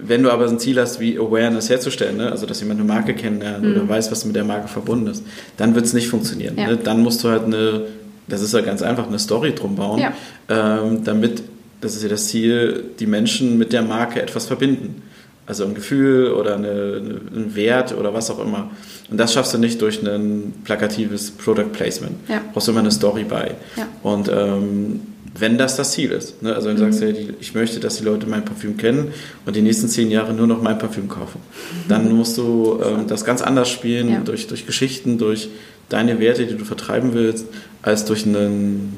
[0.00, 2.30] wenn du aber ein Ziel hast, wie Awareness herzustellen, ne?
[2.30, 3.72] also dass jemand eine Marke kennenlernt mhm.
[3.72, 5.24] oder weiß, was mit der Marke verbunden ist,
[5.56, 6.56] dann wird es nicht funktionieren.
[6.56, 6.68] Ja.
[6.68, 6.76] Ne?
[6.76, 7.82] Dann musst du halt eine,
[8.26, 10.12] das ist ja ganz einfach, eine Story drum bauen, ja.
[10.48, 11.42] ähm, damit,
[11.80, 15.02] das ist ja das Ziel, die Menschen mit der Marke etwas verbinden.
[15.48, 17.00] Also ein Gefühl oder eine,
[17.34, 18.70] ein Wert oder was auch immer.
[19.10, 22.12] Und das schaffst du nicht durch ein plakatives Product Placement.
[22.28, 22.42] Ja.
[22.52, 23.54] Brauchst du immer eine Story bei.
[23.76, 23.88] Ja.
[24.02, 25.00] Und ähm,
[25.38, 26.42] wenn das das Ziel ist.
[26.42, 26.54] Ne?
[26.54, 26.92] Also wenn du mhm.
[26.92, 29.12] sagst, ich möchte, dass die Leute mein Parfüm kennen
[29.46, 31.40] und die nächsten zehn Jahre nur noch mein Parfüm kaufen,
[31.88, 34.20] dann musst du ähm, das ganz anders spielen, ja.
[34.20, 35.48] durch, durch Geschichten, durch
[35.88, 37.46] deine Werte, die du vertreiben willst,
[37.80, 38.92] als durch ein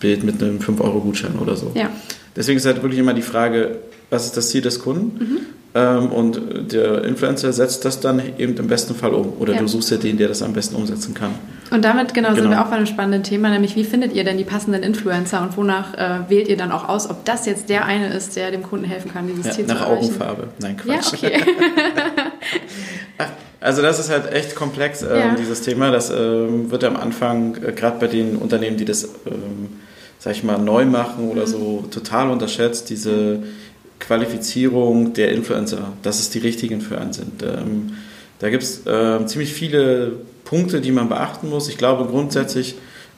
[0.00, 1.72] Bild mit einem 5-Euro-Gutschein oder so.
[1.74, 1.90] Ja.
[2.34, 5.24] Deswegen ist halt wirklich immer die Frage, was ist das Ziel des Kunden?
[5.24, 5.38] Mhm.
[5.72, 9.34] Ähm, und der Influencer setzt das dann eben im besten Fall um.
[9.38, 9.60] Oder ja.
[9.60, 11.30] du suchst ja den, der das am besten umsetzen kann.
[11.70, 14.24] Und damit genau, genau, sind wir auch bei einem spannenden Thema, nämlich wie findet ihr
[14.24, 17.68] denn die passenden Influencer und wonach äh, wählt ihr dann auch aus, ob das jetzt
[17.68, 19.90] der eine ist, der dem Kunden helfen kann, dieses ja, Ziel zu erreichen?
[19.90, 20.48] Nach Augenfarbe.
[20.58, 21.22] Nein, Quatsch.
[21.22, 21.44] Ja, okay.
[23.60, 25.34] Also das ist halt echt komplex, ähm, ja.
[25.34, 25.90] dieses Thema.
[25.90, 29.68] Das ähm, wird am Anfang, äh, gerade bei den Unternehmen, die das, ähm,
[30.18, 31.46] sag ich mal, neu machen oder mhm.
[31.46, 33.42] so, total unterschätzt, diese
[34.00, 37.42] Qualifizierung der Influencer, dass es die richtigen für einen sind.
[37.42, 37.92] Ähm,
[38.40, 40.12] da gibt es äh, ziemlich viele
[40.44, 41.68] Punkte, die man beachten muss.
[41.68, 42.74] Ich glaube grundsätzlich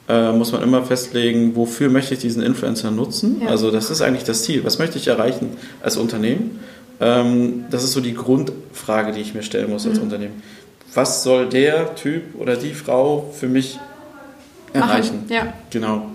[0.09, 3.41] äh, muss man immer festlegen, wofür möchte ich diesen Influencer nutzen.
[3.43, 3.49] Ja.
[3.49, 4.65] Also das ist eigentlich das Ziel.
[4.65, 5.51] Was möchte ich erreichen
[5.83, 6.59] als Unternehmen?
[7.01, 10.03] Ähm, das ist so die Grundfrage, die ich mir stellen muss als Mhm.
[10.05, 10.43] Unternehmen.
[10.95, 13.79] Was soll der Typ oder die Frau für mich
[14.73, 15.23] erreichen?
[15.23, 15.33] Machen.
[15.33, 15.53] Ja.
[15.71, 16.07] Genau.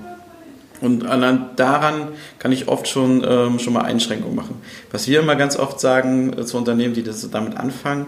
[0.82, 2.10] Und allein daran
[2.40, 4.62] kann ich oft schon, ähm, schon mal Einschränkungen machen.
[4.92, 8.08] Was wir immer ganz oft sagen äh, zu Unternehmen, die das damit anfangen,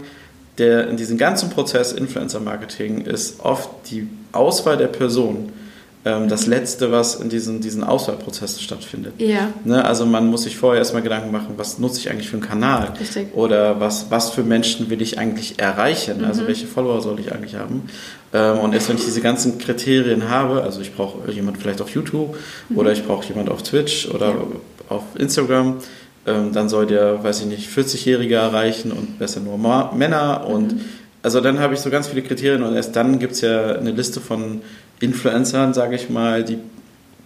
[0.58, 5.52] der in diesem ganzen Prozess Influencer Marketing ist oft die Auswahl der Person
[6.06, 9.14] ähm, das Letzte, was in diesen, diesen Auswahlprozessen stattfindet.
[9.18, 9.50] Ja.
[9.66, 9.84] Ne?
[9.84, 12.94] Also man muss sich vorher erstmal Gedanken machen, was nutze ich eigentlich für einen Kanal?
[13.00, 13.34] Richtig.
[13.34, 16.20] Oder was, was für Menschen will ich eigentlich erreichen?
[16.20, 16.26] Mhm.
[16.26, 17.90] Also welche Follower soll ich eigentlich haben?
[18.34, 21.90] Ähm, und erst wenn ich diese ganzen Kriterien habe, also ich brauche jemand vielleicht auf
[21.90, 22.38] YouTube
[22.76, 24.40] oder ich brauche jemand auf Twitch oder Mhm.
[24.40, 24.96] Ja.
[24.96, 25.78] auf Instagram,
[26.28, 29.58] ähm, dann soll der, weiß ich nicht, 40-Jährige erreichen und besser nur
[29.96, 30.82] Männer und Mhm.
[31.24, 33.92] also dann habe ich so ganz viele Kriterien und erst dann gibt es ja eine
[33.92, 34.62] Liste von
[35.00, 36.58] Influencern, sage ich mal, die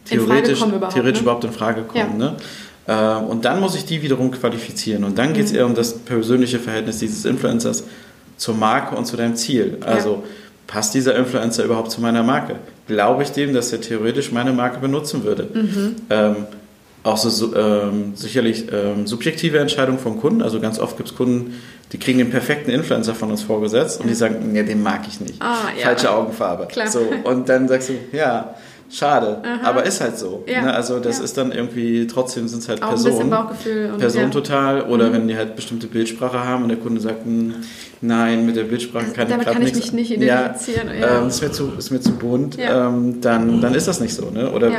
[0.05, 1.23] theoretisch, überhaupt, theoretisch ne?
[1.23, 2.17] überhaupt in Frage kommen.
[2.17, 2.35] Ne?
[2.87, 5.03] Ähm, Und dann muss ich die wiederum qualifizieren.
[5.05, 7.85] Und dann geht es eher um das persönliche Verhältnis dieses Influencers
[8.37, 9.77] zur Marke und zu deinem Ziel.
[9.85, 10.23] Also
[10.73, 12.55] passt dieser Influencer überhaupt zu meiner Marke?
[12.87, 15.47] Glaube ich dem, dass er theoretisch meine Marke benutzen würde?
[16.09, 16.35] Ähm,
[17.03, 20.41] auch so, ähm, sicherlich ähm, subjektive Entscheidungen von Kunden.
[20.41, 24.07] Also ganz oft gibt es Kunden, die kriegen den perfekten Influencer von uns vorgesetzt und
[24.07, 25.39] die sagen, nee, den mag ich nicht.
[25.41, 25.83] Ah, ja.
[25.83, 26.65] Falsche Augenfarbe.
[26.65, 26.87] Klar.
[26.87, 28.55] So, und dann sagst du, ja,
[28.93, 30.43] schade, aber ist halt so.
[30.47, 30.61] Ja.
[30.61, 30.73] Ne?
[30.73, 31.23] Also das Ja.
[31.23, 33.29] ist dann irgendwie, trotzdem sind es halt Auch ein bisschen Personen.
[33.31, 33.89] Bauchgefühl.
[33.91, 34.27] Und, Person ja.
[34.27, 34.31] Mhm.
[34.31, 37.55] total oder wenn die halt bestimmte Bildsprache haben und der Kunde sagt, "Hm,
[38.01, 39.91] nein, mit der Bildsprache kann Damit ich gerade kann ich nichts.
[39.91, 40.89] mich nicht identifizieren.
[40.93, 44.29] Ähm, ist, mir zu, ist mir zu bunt, ähm, dann, dann ist das nicht so.
[44.29, 44.51] Ne?
[44.51, 44.69] Oder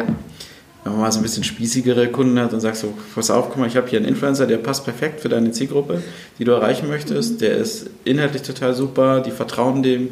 [0.84, 3.56] wenn man mal so ein bisschen spießigere Kunden hat und sagst so, pass auf, guck
[3.58, 6.02] mal, ich habe hier einen Influencer, der passt perfekt für deine Zielgruppe,
[6.38, 7.38] die du erreichen möchtest, Mhm.
[7.38, 10.10] der ist inhaltlich total super, die vertrauen dem,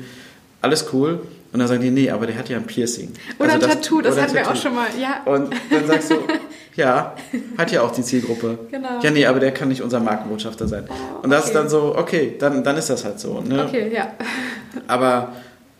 [0.62, 1.21] alles cool.
[1.53, 3.12] Und dann sagen die, nee, aber der hat ja ein Piercing.
[3.38, 4.87] Oder Also ein Tattoo, das ein hatten wir auch schon mal.
[5.01, 5.23] Ja.
[5.31, 6.15] Und dann sagst du,
[6.77, 7.15] ja,
[7.59, 8.59] hat ja auch die Zielgruppe.
[8.71, 8.88] Genau.
[9.03, 10.85] Ja, nee, aber der kann nicht unser Markenbotschafter sein.
[10.88, 13.41] Oh, Und das ist dann so, okay, dann, dann ist das halt so.
[13.43, 13.65] Ne?
[13.69, 14.12] Okay, ja.
[14.88, 15.33] Aber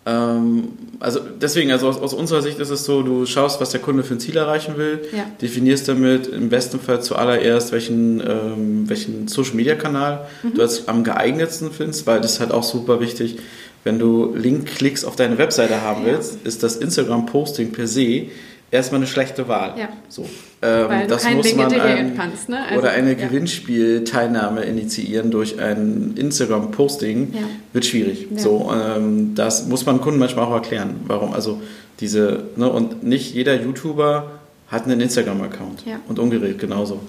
[0.05, 0.69] ähm,
[1.01, 4.03] also deswegen, also aus, aus unserer Sicht ist es so, du schaust, was der Kunde
[4.03, 5.25] für ein Ziel erreichen will, Ja.
[5.41, 10.55] definierst damit im besten Fall zuallererst, welchen, ähm, welchen Social Media Kanal Mhm.
[10.55, 13.39] du als am geeignetsten findest, weil das ist halt auch super wichtig.
[13.85, 18.27] Wenn du Link-Klicks auf deine Webseite haben willst, ist das Instagram-Posting per se
[18.71, 19.75] erstmal eine schlechte Wahl.
[19.79, 19.89] Ja.
[20.09, 20.23] So.
[20.63, 22.49] Ähm, Weil das muss Link man einem- kannst.
[22.49, 22.65] Ne?
[22.65, 23.27] Also, oder eine ja.
[23.27, 27.41] Gewinnspielteilnahme initiieren durch ein Instagram-Posting Ja.
[27.73, 28.29] wird schwierig.
[28.31, 28.39] Ja.
[28.39, 31.33] So, ähm, das muss man Kunden manchmal auch erklären, warum.
[31.35, 31.61] Also
[32.01, 34.31] diese, ne, und nicht jeder YouTuber
[34.69, 35.85] hat einen Instagram-Account.
[36.09, 37.01] Und umgedreht genauso.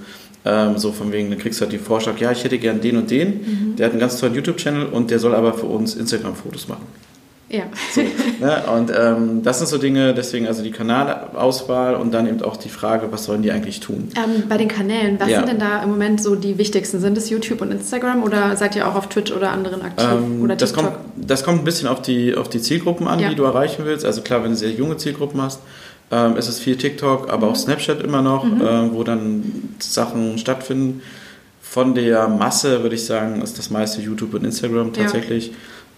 [0.46, 2.98] Ähm, so von wegen, dann kriegst du halt den Vorschlag, ja, ich hätte gern den
[2.98, 3.76] und den, Mhm.
[3.78, 6.86] der hat einen ganz tollen YouTube-Channel und der soll aber für uns Instagram-Fotos machen.
[7.50, 7.64] Ja.
[7.94, 8.64] So, ne?
[8.76, 12.70] Und ähm, das sind so Dinge, deswegen also die Kanalauswahl und dann eben auch die
[12.70, 14.10] Frage, was sollen die eigentlich tun?
[14.16, 15.38] Ähm, bei den Kanälen, was Ja.
[15.40, 17.00] sind denn da im Moment so die wichtigsten?
[17.00, 20.08] Sind es YouTube und Instagram oder seid ihr auch auf Twitch oder anderen aktiv?
[20.12, 23.30] Ähm, oder das, kommt, das kommt ein bisschen auf die, auf die Zielgruppen an, Ja.
[23.30, 24.04] die du erreichen willst.
[24.04, 25.60] Also klar, wenn du sehr junge Zielgruppen hast,
[26.14, 28.62] ähm, ist es viel TikTok, aber auch Snapchat immer noch, Mhm.
[28.62, 29.44] äh, wo dann
[29.80, 31.02] Sachen stattfinden.
[31.62, 35.04] Von der Masse würde ich sagen, ist das meiste YouTube und Instagram Ja.
[35.04, 35.52] tatsächlich.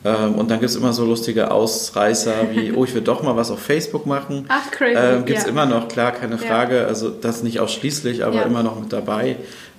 [0.06, 3.36] Ähm, und dann gibt es immer so lustige Ausreißer wie, oh, ich will doch mal
[3.36, 4.46] was auf Facebook machen.
[4.48, 4.96] Ach, crazy.
[4.96, 5.50] Ähm, Gibt es ja.
[5.50, 6.42] immer noch, klar, keine Ja.
[6.42, 6.86] Frage.
[6.88, 8.42] Also das nicht ausschließlich, aber Ja.
[8.44, 9.36] immer noch mit dabei.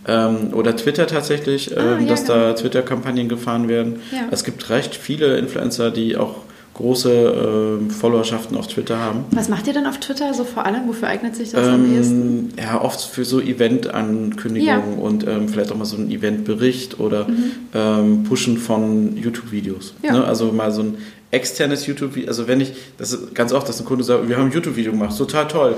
[0.09, 2.38] Ähm, oder Twitter tatsächlich, Ah, ähm, ja, dass genau.
[2.38, 4.01] da Twitter-Kampagnen gefahren werden.
[4.12, 4.18] Ja.
[4.31, 6.35] Es gibt recht viele Influencer, die auch
[6.76, 9.24] große ähm, Followerschaften auf Twitter haben.
[9.30, 10.86] Was macht ihr denn auf Twitter so vor allem?
[10.86, 12.52] Wofür eignet sich das am ehesten?
[12.56, 17.26] Ähm, ja, oft für so Event-Ankündigungen und ähm, vielleicht auch mal so ein Event-Bericht oder
[17.74, 19.94] ähm, Pushen von YouTube-Videos.
[20.02, 20.06] Mhm.
[20.06, 20.12] Ja.
[20.12, 20.24] Ne?
[20.24, 20.98] Also mal so ein
[21.30, 22.28] externes YouTube-Video.
[22.28, 24.92] Also wenn ich, das ist ganz oft, dass ein Kunde sagt, wir haben ein YouTube-Video
[24.92, 25.76] gemacht, total toll.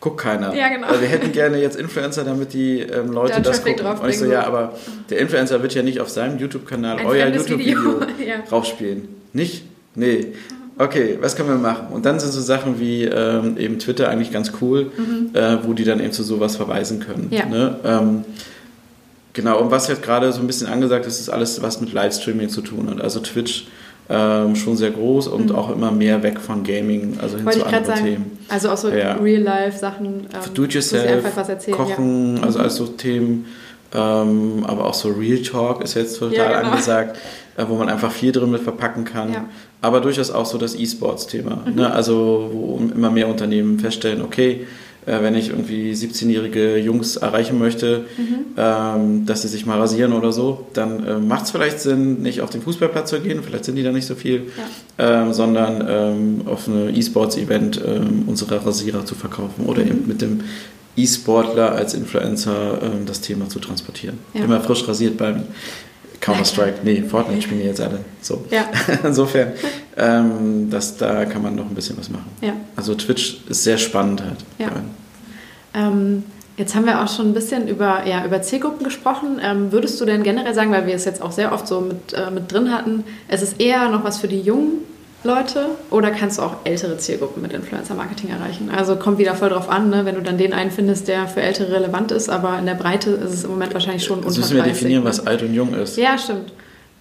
[0.00, 0.52] Guckt keiner.
[0.54, 0.88] Ja, genau.
[0.90, 3.86] Weil wir hätten gerne jetzt Influencer, damit die ähm, Leute Da das gucken.
[3.86, 4.74] Und ich so, ja, aber
[5.10, 8.42] der Influencer wird ja nicht auf seinem YouTube-Kanal euer YouTube-Video ja.
[8.50, 9.08] raufspielen.
[9.32, 9.64] Nicht?
[9.94, 10.28] Nee.
[10.76, 11.86] Okay, was können wir machen?
[11.92, 14.90] Und dann sind so Sachen wie ähm, eben Twitter eigentlich ganz cool,
[15.32, 17.28] äh, wo die dann eben zu sowas verweisen können.
[17.30, 17.32] Mhm.
[17.36, 17.46] Ja.
[17.46, 17.76] Ne?
[17.84, 18.24] Ähm,
[19.32, 22.48] genau, und was jetzt gerade so ein bisschen angesagt ist, ist alles, was mit Livestreaming
[22.48, 23.00] zu tun hat.
[23.00, 23.68] Also Twitch
[24.10, 27.46] ähm, schon sehr groß und auch immer mehr weg von Gaming, also hin Mhm.
[27.46, 28.04] Wollte zu anderen sagen.
[28.04, 28.38] Themen.
[28.48, 29.14] Also auch so Ja.
[29.14, 30.06] Real-Life-Sachen.
[30.06, 31.76] Ähm, Do it wo sie yourself, einfach was erzählen.
[31.76, 32.62] Kochen, also Mhm.
[32.64, 33.46] alles so Themen.
[33.94, 36.70] Ähm, aber auch so Real Talk ist jetzt total Ja, genau.
[36.72, 37.16] angesagt,
[37.56, 39.46] äh, wo man einfach viel drin mit verpacken kann.
[39.84, 41.62] Aber durchaus auch so das E-Sports-Thema.
[41.66, 41.74] Mhm.
[41.74, 41.92] Ne?
[41.92, 44.66] Also wo immer mehr Unternehmen feststellen, okay,
[45.04, 48.46] äh, wenn ich irgendwie 17-jährige Jungs erreichen möchte, mhm.
[48.56, 52.40] ähm, dass sie sich mal rasieren oder so, dann äh, macht es vielleicht Sinn, nicht
[52.40, 54.44] auf den Fußballplatz zu gehen, vielleicht sind die da nicht so viel,
[54.96, 55.22] ja.
[55.22, 59.88] ähm, sondern ähm, auf ein E-Sports-Event ähm, unsere Rasierer zu verkaufen oder mhm.
[59.88, 60.40] eben mit dem
[60.96, 64.18] E-Sportler als Influencer ähm, das Thema zu transportieren.
[64.32, 64.44] Ja.
[64.44, 65.42] Immer frisch rasiert beim
[66.24, 68.00] Counter-Strike, nee, Fortnite spielen die jetzt alle.
[68.22, 68.46] So.
[68.50, 68.64] Ja.
[69.04, 69.52] Insofern,
[69.96, 72.30] ähm, das, da kann man noch ein bisschen was machen.
[72.40, 72.54] Ja.
[72.76, 74.38] Also Twitch ist sehr spannend halt.
[74.58, 74.70] Ja.
[75.74, 76.24] Ähm,
[76.56, 79.38] jetzt haben wir auch schon ein bisschen über, ja, über Zielgruppen gesprochen.
[79.42, 82.14] Ähm, würdest du denn generell sagen, weil wir es jetzt auch sehr oft so mit,
[82.14, 84.78] äh, mit drin hatten, es ist eher noch was für die Jungen
[85.24, 88.70] Leute oder kannst du auch ältere Zielgruppen mit Influencer-Marketing erreichen?
[88.70, 90.04] Also kommt wieder voll drauf an, ne?
[90.04, 93.10] wenn du dann den einen findest, der für Ältere relevant ist, aber in der Breite
[93.10, 95.08] ist es im Moment wahrscheinlich schon unter müssen wir definieren, ne?
[95.08, 95.96] was alt und jung ist.
[95.96, 96.52] Ja, stimmt.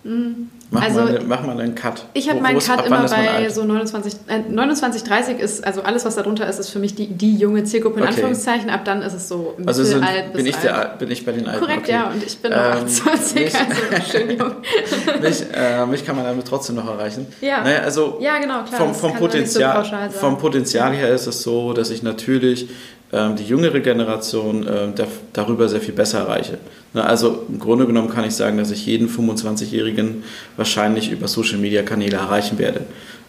[0.03, 0.49] Mhm.
[0.73, 2.03] Mach, also, mal, mach mal einen Cut.
[2.15, 6.15] Ich habe meinen Cut immer bei so 29, äh, 29, 30 ist, also alles, was
[6.15, 8.13] darunter ist, ist für mich die, die junge Zielgruppe in okay.
[8.13, 8.71] Anführungszeichen.
[8.71, 11.47] Ab dann ist es so also sind, alt bin ich der, bin ich bei den
[11.47, 11.59] Alten?
[11.59, 11.91] Korrekt, okay.
[11.91, 12.09] ja.
[12.09, 14.51] Und ich bin ähm, noch 28, mich, also schön jung.
[15.21, 17.27] mich, äh, mich kann man damit trotzdem noch erreichen.
[17.39, 18.79] Ja, naja, also ja genau, klar.
[18.79, 22.67] Vom, vom, Potenzial, so vom Potenzial her ist es so, dass ich natürlich
[23.11, 24.87] ähm, die jüngere Generation äh,
[25.33, 26.57] darüber sehr viel besser erreiche.
[26.93, 30.23] Ne, also im Grunde genommen kann ich sagen, dass ich jeden 25-Jährigen
[30.57, 32.81] wahrscheinlich über Social-Media-Kanäle erreichen werde.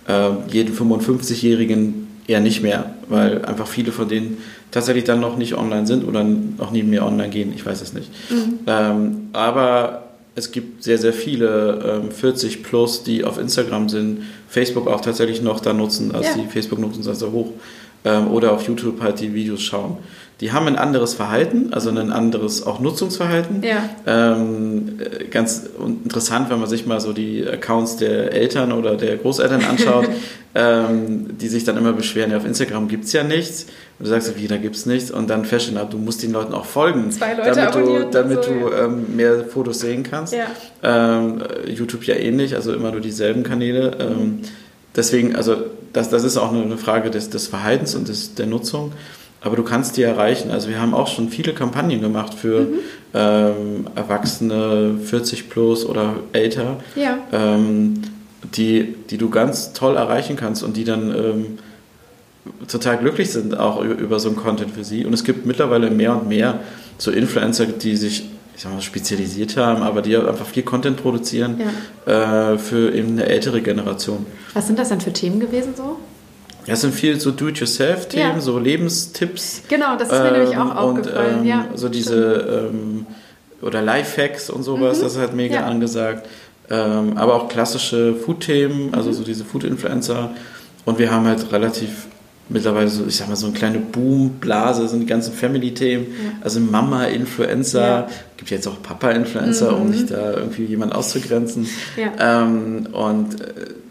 [0.07, 4.38] Ähm, jeden 55-Jährigen eher nicht mehr, weil einfach viele von denen
[4.70, 7.53] tatsächlich dann noch nicht online sind oder noch nie mehr online gehen.
[7.55, 8.11] Ich weiß es nicht.
[8.31, 8.59] Mhm.
[8.66, 14.88] Ähm, aber es gibt sehr, sehr viele ähm, 40 plus, die auf Instagram sind, Facebook
[14.88, 16.35] auch tatsächlich noch da nutzen, als ja.
[16.35, 17.53] die Facebook nutzen, sehr, sehr hoch
[18.05, 19.98] ähm, oder auf YouTube halt die Videos schauen.
[20.40, 23.62] Die haben ein anderes Verhalten, also ein anderes auch Nutzungsverhalten.
[23.62, 23.88] Ja.
[24.04, 25.62] Ähm, äh, ganz
[26.04, 30.08] interessant, wenn man sich mal so die Accounts der Eltern oder der Großeltern anschaut,
[30.56, 33.66] ähm, die sich dann immer beschweren, ja, auf Instagram gibt es ja nichts.
[34.00, 35.12] Und du sagst, wie, da gibt es nichts.
[35.12, 38.86] Und dann feststellen, du musst den Leuten auch folgen, damit du, damit so, du ja.
[38.86, 40.34] ähm, mehr Fotos sehen kannst.
[40.34, 40.46] Ja.
[40.82, 43.96] Ähm, YouTube ja ähnlich, also immer nur dieselben Kanäle.
[44.00, 44.40] Ähm,
[44.96, 45.58] deswegen, also
[45.92, 48.92] das, das ist auch eine Frage des, des Verhaltens und des, der Nutzung.
[49.44, 50.50] Aber du kannst die erreichen.
[50.50, 52.78] Also wir haben auch schon viele Kampagnen gemacht für mhm.
[53.12, 57.18] ähm, Erwachsene 40 plus oder älter, ja.
[57.30, 58.00] ähm,
[58.57, 61.59] die, die du ganz toll erreichen kannst und die dann ähm,
[62.68, 65.04] total glücklich sind auch über, über, so einen Content für sie.
[65.04, 66.61] Und es gibt mittlerweile mehr und mehr
[66.96, 68.24] so Influencer, die sich
[68.57, 71.61] ich sag mal, spezialisiert haben, aber die einfach viel Content produzieren
[72.07, 72.52] ja.
[72.52, 74.24] äh, für eben eine ältere Generation.
[74.54, 75.98] Was sind das denn für Themen gewesen so?
[76.66, 78.40] Ja, es sind viel so Do-it-yourself-Themen, ja.
[78.40, 79.62] so Lebenstipps.
[79.68, 81.40] Genau, das ist mir ähm, nämlich auch aufgefallen.
[81.40, 83.07] Und, ähm, ja, so diese, ähm,
[83.61, 85.03] oder Lifehacks und sowas, mhm.
[85.03, 85.66] das ist halt mega ja.
[85.66, 86.27] angesagt.
[86.70, 89.14] Ähm, aber auch klassische Food-Themen, also mhm.
[89.14, 90.31] so diese Food-Influencer.
[90.87, 92.07] Und wir haben halt relativ
[92.48, 96.33] mittlerweile so, ich sag mal, so eine kleine Boom-Blase, sind die ganzen Family-Themen, ja.
[96.42, 98.09] also Mama-Influencer, ja.
[98.37, 99.83] gibt jetzt auch Papa-Influencer, mhm.
[99.83, 101.66] um nicht da irgendwie jemand auszugrenzen.
[101.96, 102.42] Ja.
[102.42, 103.44] Ähm, und äh,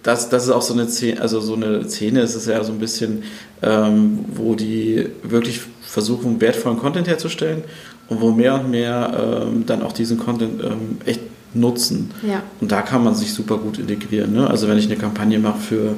[0.04, 2.74] das, das ist auch so eine Szene, also so eine Szene ist es ja so
[2.74, 3.24] ein bisschen,
[3.62, 7.63] ähm, wo die wirklich versuchen, wertvollen Content herzustellen
[8.10, 11.22] und wo mehr und mehr ähm, dann auch diesen Content ähm, echt
[11.54, 12.12] nutzen.
[12.28, 12.44] Ja.
[12.60, 14.34] Und da kann man sich super gut integrieren.
[14.34, 14.50] Ne?
[14.50, 15.96] Also wenn ich eine Kampagne mache für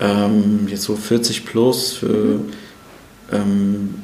[0.00, 3.94] ähm, jetzt so 40 plus, für, mhm.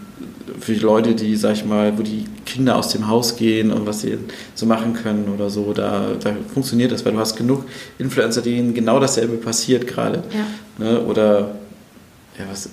[0.64, 3.86] Für die Leute, die, sag ich mal, wo die Kinder aus dem Haus gehen und
[3.86, 4.16] was sie
[4.54, 7.66] so machen können oder so, da, da funktioniert das, weil du hast genug
[7.98, 10.22] Influencer, denen genau dasselbe passiert gerade.
[10.32, 10.46] Ja.
[10.82, 11.00] Ne?
[11.02, 11.56] Oder
[12.38, 12.70] ja, was,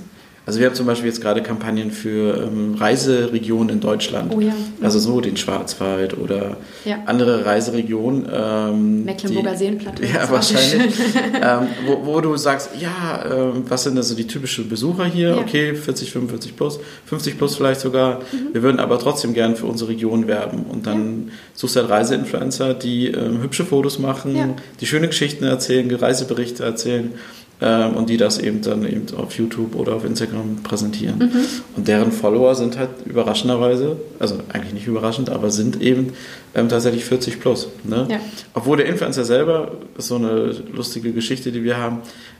[0.51, 4.33] also wir haben zum Beispiel jetzt gerade Kampagnen für ähm, Reiseregionen in Deutschland.
[4.35, 4.51] Oh ja.
[4.81, 6.97] Also so den Schwarzwald oder ja.
[7.05, 8.27] andere Reiseregionen.
[8.29, 10.05] Ähm, Mecklenburger Seenplatte.
[10.05, 10.93] Ja, wahrscheinlich.
[11.41, 15.29] ähm, wo, wo, du sagst, ja, ähm, was sind also die typischen Besucher hier?
[15.29, 15.37] Ja.
[15.37, 18.19] Okay, 40, 45 plus, 50 plus vielleicht sogar.
[18.19, 18.53] Mhm.
[18.53, 20.65] Wir würden aber trotzdem gern für unsere Region werben.
[20.69, 25.89] Und dann suchst du halt Reiseinfluencer, die ähm, hübsche Fotos machen, die schöne Geschichten erzählen,
[25.95, 27.13] Reiseberichte erzählen
[27.61, 31.19] ähm, und die das eben dann eben auf YouTube oder auf Instagram präsentieren.
[31.19, 31.45] Mhm.
[31.77, 36.13] Und deren Follower sind halt überraschenderweise, also eigentlich nicht überraschend, aber sind eben
[36.55, 37.67] ähm, tatsächlich 40 plus.
[37.83, 38.07] Ne?
[38.09, 38.19] Ja.
[38.53, 41.99] Obwohl der Influencer selber, ist so eine lustige Geschichte, die wir haben,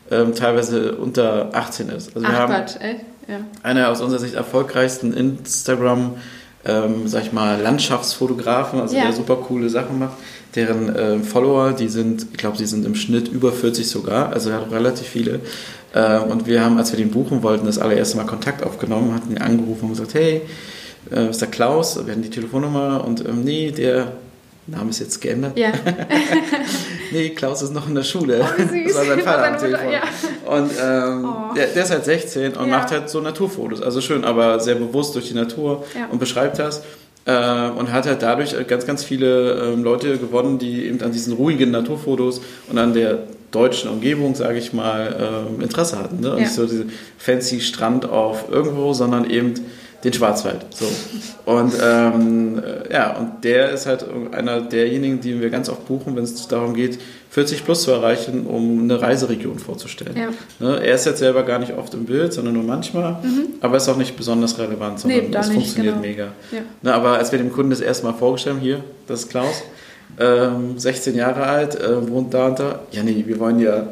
[0.10, 2.16] ähm, teilweise unter 18 ist.
[2.16, 2.96] Also wir Ach, haben Gott, ey.
[3.28, 3.40] Ja.
[3.64, 6.16] eine aus unserer Sicht erfolgreichsten Instagram-
[6.66, 9.04] ähm, sag ich mal, Landschaftsfotografen, also ja.
[9.04, 10.18] der super coole Sachen macht,
[10.56, 14.50] deren äh, Follower, die sind, ich glaube, sie sind im Schnitt über 40 sogar, also
[14.50, 15.40] er hat relativ viele.
[15.94, 19.32] Äh, und wir haben, als wir den buchen wollten, das allererste Mal Kontakt aufgenommen, hatten
[19.32, 20.42] ihn angerufen und gesagt, hey,
[21.12, 24.14] äh, ist der Klaus, wir hatten die Telefonnummer und ähm, nee, der
[24.72, 25.58] Name ist jetzt geändert.
[25.58, 25.72] Ja.
[27.12, 28.42] nee, Klaus ist noch in der Schule.
[28.42, 28.70] Oh, süß.
[28.88, 29.92] Das war sein Vater am Telefon.
[29.92, 30.02] ja.
[30.46, 31.54] Und ähm, Oh.
[31.56, 32.78] der, der ist halt 16 und Ja.
[32.78, 33.82] macht halt so Naturfotos.
[33.82, 36.08] Also schön, aber sehr bewusst durch die Natur Ja.
[36.12, 36.84] und beschreibt das.
[37.26, 41.34] Äh, und hat halt dadurch ganz, ganz viele ähm, Leute gewonnen, die eben an diesen
[41.34, 43.20] ruhigen Naturfotos und an der
[43.52, 46.22] deutschen Umgebung, sage ich mal, ähm, Interesse hatten.
[46.22, 46.30] Ne?
[46.30, 46.36] Ja.
[46.36, 46.86] nicht so diese
[47.20, 49.54] fancy Strand auf irgendwo, sondern eben
[50.04, 50.66] den Schwarzwald.
[50.72, 50.86] So.
[51.46, 56.16] Und ähm, äh, ja, und der ist halt einer derjenigen, die wir ganz oft buchen,
[56.16, 57.00] wenn es darum geht,
[57.30, 60.16] 40 plus zu erreichen, um eine Reiseregion vorzustellen.
[60.18, 60.30] Ja.
[60.60, 60.84] Ne?
[60.84, 63.18] Er ist jetzt selber gar nicht oft im Bild, sondern nur manchmal,
[63.62, 65.30] aber ist auch nicht besonders relevant, sondern Mhm.
[65.30, 66.08] Nee, es nicht, funktioniert genau.
[66.08, 66.24] mega.
[66.52, 66.60] Ja.
[66.82, 69.64] Ne, aber als wir dem Kunden das erste Mal vorgestellt haben, hier, das ist Klaus,
[70.20, 72.80] ähm, 16 Jahre alt, äh, wohnt da und da.
[72.92, 73.88] Ja, nee, wir wollen ja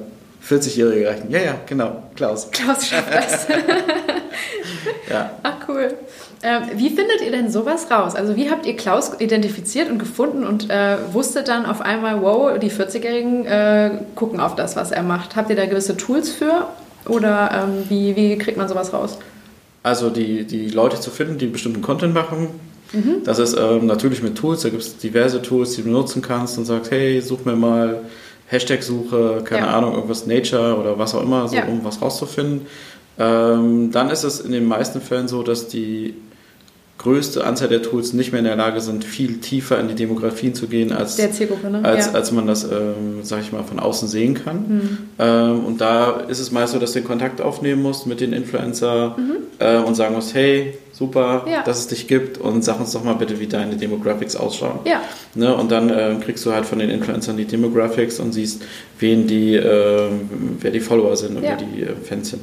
[0.47, 1.27] 40-Jährige erreichen.
[1.29, 2.49] Ja, ja, genau, Klaus.
[2.51, 3.47] Klaus schafft das.
[5.09, 5.31] Ja.
[5.43, 5.93] Ach cool.
[6.43, 8.15] Ähm, wie findet ihr denn sowas raus?
[8.15, 12.57] Also wie habt ihr Klaus identifiziert und gefunden und äh, wusstet dann auf einmal, wow,
[12.59, 15.35] die 40-Jährigen äh, gucken auf das, was er macht.
[15.35, 16.67] Habt ihr da gewisse Tools für?
[17.07, 19.17] Oder ähm, wie, wie kriegt man sowas raus?
[19.83, 22.47] Also die, die Leute zu finden, die bestimmten Content machen,
[22.91, 23.17] Mhm.
[23.23, 26.57] das ist ähm, natürlich mit Tools, da gibt es diverse Tools, die du nutzen kannst
[26.57, 27.99] und sagst, hey, such mir mal
[28.49, 29.77] Hashtag-Suche, keine Ja.
[29.77, 31.65] Ahnung, irgendwas Nature oder was auch immer, so, Ja.
[31.65, 32.65] um was rauszufinden.
[33.17, 36.15] Ähm, dann ist es in den meisten Fällen so, dass die
[36.99, 40.53] größte Anzahl der Tools nicht mehr in der Lage sind, viel tiefer in die Demografien
[40.53, 41.29] zu gehen, als, ne?
[41.83, 42.11] als, ja.
[42.11, 44.57] als man das, ähm, sag ich mal, von außen sehen kann.
[44.67, 44.97] Mhm.
[45.17, 48.33] Ähm, und da ist es meist so, dass du den Kontakt aufnehmen musst mit den
[48.33, 49.37] Influencer Mhm.
[49.59, 51.63] äh, und sagen musst, hey, super, Ja.
[51.63, 54.79] dass es dich gibt und sag uns doch mal bitte, wie deine Demographics ausschauen.
[54.85, 55.01] ja.
[55.35, 55.55] Ne?
[55.55, 58.61] Und dann ähm, kriegst du halt von den Influencern die Demographics und siehst,
[58.99, 60.29] wen die, ähm,
[60.59, 62.41] wer die Follower sind und wer die äh, Fans sind.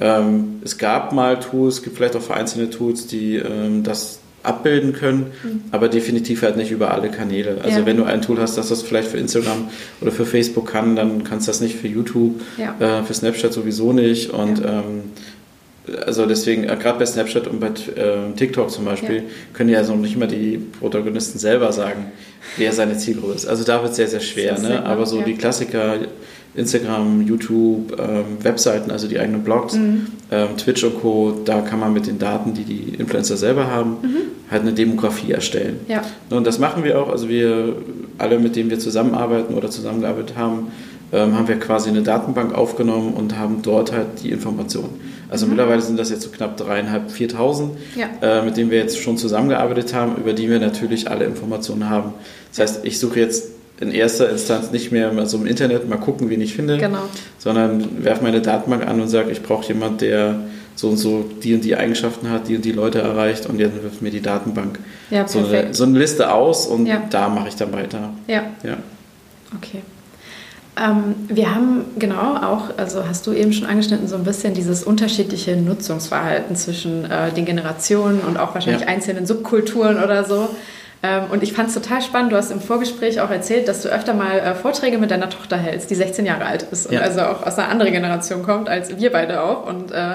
[0.00, 4.92] Ähm, es gab mal Tools, es gibt vielleicht auch vereinzelte Tools, die ähm, das abbilden
[4.92, 5.26] können,
[5.70, 7.58] aber definitiv halt nicht über alle Kanäle.
[7.62, 7.78] Also Mhm.
[7.78, 7.86] Ja.
[7.86, 9.68] wenn du ein Tool hast, das das vielleicht für Instagram
[10.00, 12.74] oder für Facebook kann, dann kannst du das nicht für YouTube, Ja.
[12.80, 15.02] äh, für Snapchat sowieso nicht und ähm,
[16.06, 19.22] also deswegen, äh, gerade bei Snapchat und bei äh, TikTok zum Beispiel, Ja.
[19.52, 22.06] können ja so nicht mal die Protagonisten selber sagen,
[22.56, 23.46] wer seine Zielgruppe ist.
[23.46, 24.58] Also da wird es sehr, sehr schwer.
[24.58, 24.84] Ne?
[24.84, 25.24] Aber so ja.
[25.24, 25.96] die Klassiker,
[26.54, 30.06] Instagram, YouTube, ähm, Webseiten, also die eigenen Blogs, Mhm.
[30.30, 33.96] ähm, Twitch und Co., da kann man mit den Daten, die die Influencer selber haben,
[34.50, 35.76] halt eine Demografie erstellen.
[35.86, 35.92] Mhm.
[35.92, 36.02] Ja.
[36.30, 37.08] Und das machen wir auch.
[37.10, 37.76] Also wir
[38.18, 40.68] alle, mit denen wir zusammenarbeiten oder zusammengearbeitet haben,
[41.14, 44.90] ähm, haben wir quasi eine Datenbank aufgenommen und haben dort halt die Informationen.
[45.30, 48.06] Also mittlerweile sind das jetzt so knapp dreieinhalb, viertausend, Ja.
[48.20, 52.12] äh, mit denen wir jetzt schon zusammengearbeitet haben, über die wir natürlich alle Informationen haben.
[52.50, 53.51] Das heißt, ich suche jetzt
[53.82, 57.00] in erster Instanz nicht mehr so im Internet mal gucken, wen ich finde, Genau.
[57.38, 60.36] sondern werfe meine Datenbank an und sage, ich brauche jemand, der
[60.74, 63.82] so und so die und die Eigenschaften hat, die und die Leute erreicht und jetzt
[63.82, 64.78] wirft mir die Datenbank
[65.10, 67.02] Ja, so eine, so eine Liste aus und Ja.
[67.10, 68.10] da mache ich dann weiter.
[68.26, 68.44] Ja.
[68.62, 68.76] Ja.
[69.56, 69.82] Okay.
[70.82, 74.82] Ähm, wir haben genau auch, also hast du eben schon angeschnitten, so ein bisschen dieses
[74.84, 80.48] unterschiedliche Nutzungsverhalten zwischen äh, den Generationen und auch wahrscheinlich einzelnen Subkulturen oder so.
[81.02, 82.32] Ähm, und ich fand es total spannend.
[82.32, 85.56] Du hast im Vorgespräch auch erzählt, dass du öfter mal äh, Vorträge mit deiner Tochter
[85.56, 87.00] hältst, die 16 Jahre alt ist und Ja.
[87.00, 89.66] also auch aus einer anderen Generation kommt als wir beide auch.
[89.66, 90.14] Und äh,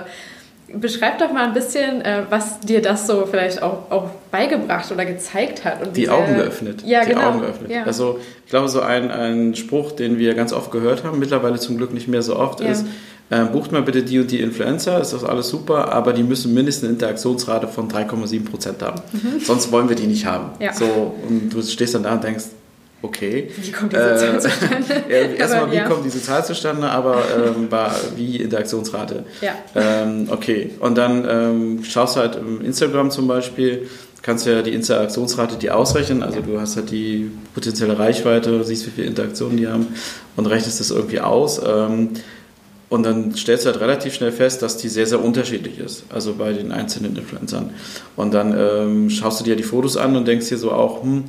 [0.73, 5.05] beschreib doch mal ein bisschen, äh, was dir das so vielleicht auch, auch beigebracht oder
[5.05, 5.81] gezeigt hat.
[5.85, 6.83] Und Die diese- Augen geöffnet.
[6.85, 7.29] Ja, die genau.
[7.29, 7.71] Augen geöffnet.
[7.71, 7.83] Ja.
[7.83, 11.77] Also ich glaube, so ein, ein Spruch, den wir ganz oft gehört haben, mittlerweile zum
[11.77, 12.67] Glück nicht mehr so oft, Ja.
[12.67, 12.85] ist,
[13.29, 16.53] äh, bucht mal bitte die und die Influencer, ist das alles super, aber die müssen
[16.53, 19.01] mindestens eine Interaktionsrate von 3,7 Prozent haben.
[19.43, 20.51] Sonst wollen wir die nicht haben.
[20.57, 20.63] Mhm.
[20.65, 20.73] Ja.
[20.73, 22.45] So, und du stehst dann da und denkst,
[23.01, 23.51] okay.
[23.57, 24.77] Wie kommt diese Zahl Äh, zustande?
[25.09, 25.87] ja, Erstmal, wie ja.
[25.87, 29.23] kommt diese Zahl zustande, aber ähm, war, wie Interaktionsrate.
[29.41, 29.51] Ja.
[29.75, 33.87] Ähm, okay, und dann ähm, schaust du halt im Instagram zum Beispiel,
[34.21, 38.87] kannst du ja die Interaktionsrate die ausrechnen, also du hast halt die potenzielle Reichweite, siehst,
[38.87, 39.87] wie viele Interaktionen die haben
[40.35, 41.61] und rechnest das irgendwie aus.
[41.65, 42.09] Ähm,
[42.89, 46.33] und dann stellst du halt relativ schnell fest, dass die sehr, sehr unterschiedlich ist, also
[46.35, 47.71] bei den einzelnen Influencern.
[48.15, 51.25] Und dann ähm, schaust du dir die Fotos an und denkst dir so auch, hm,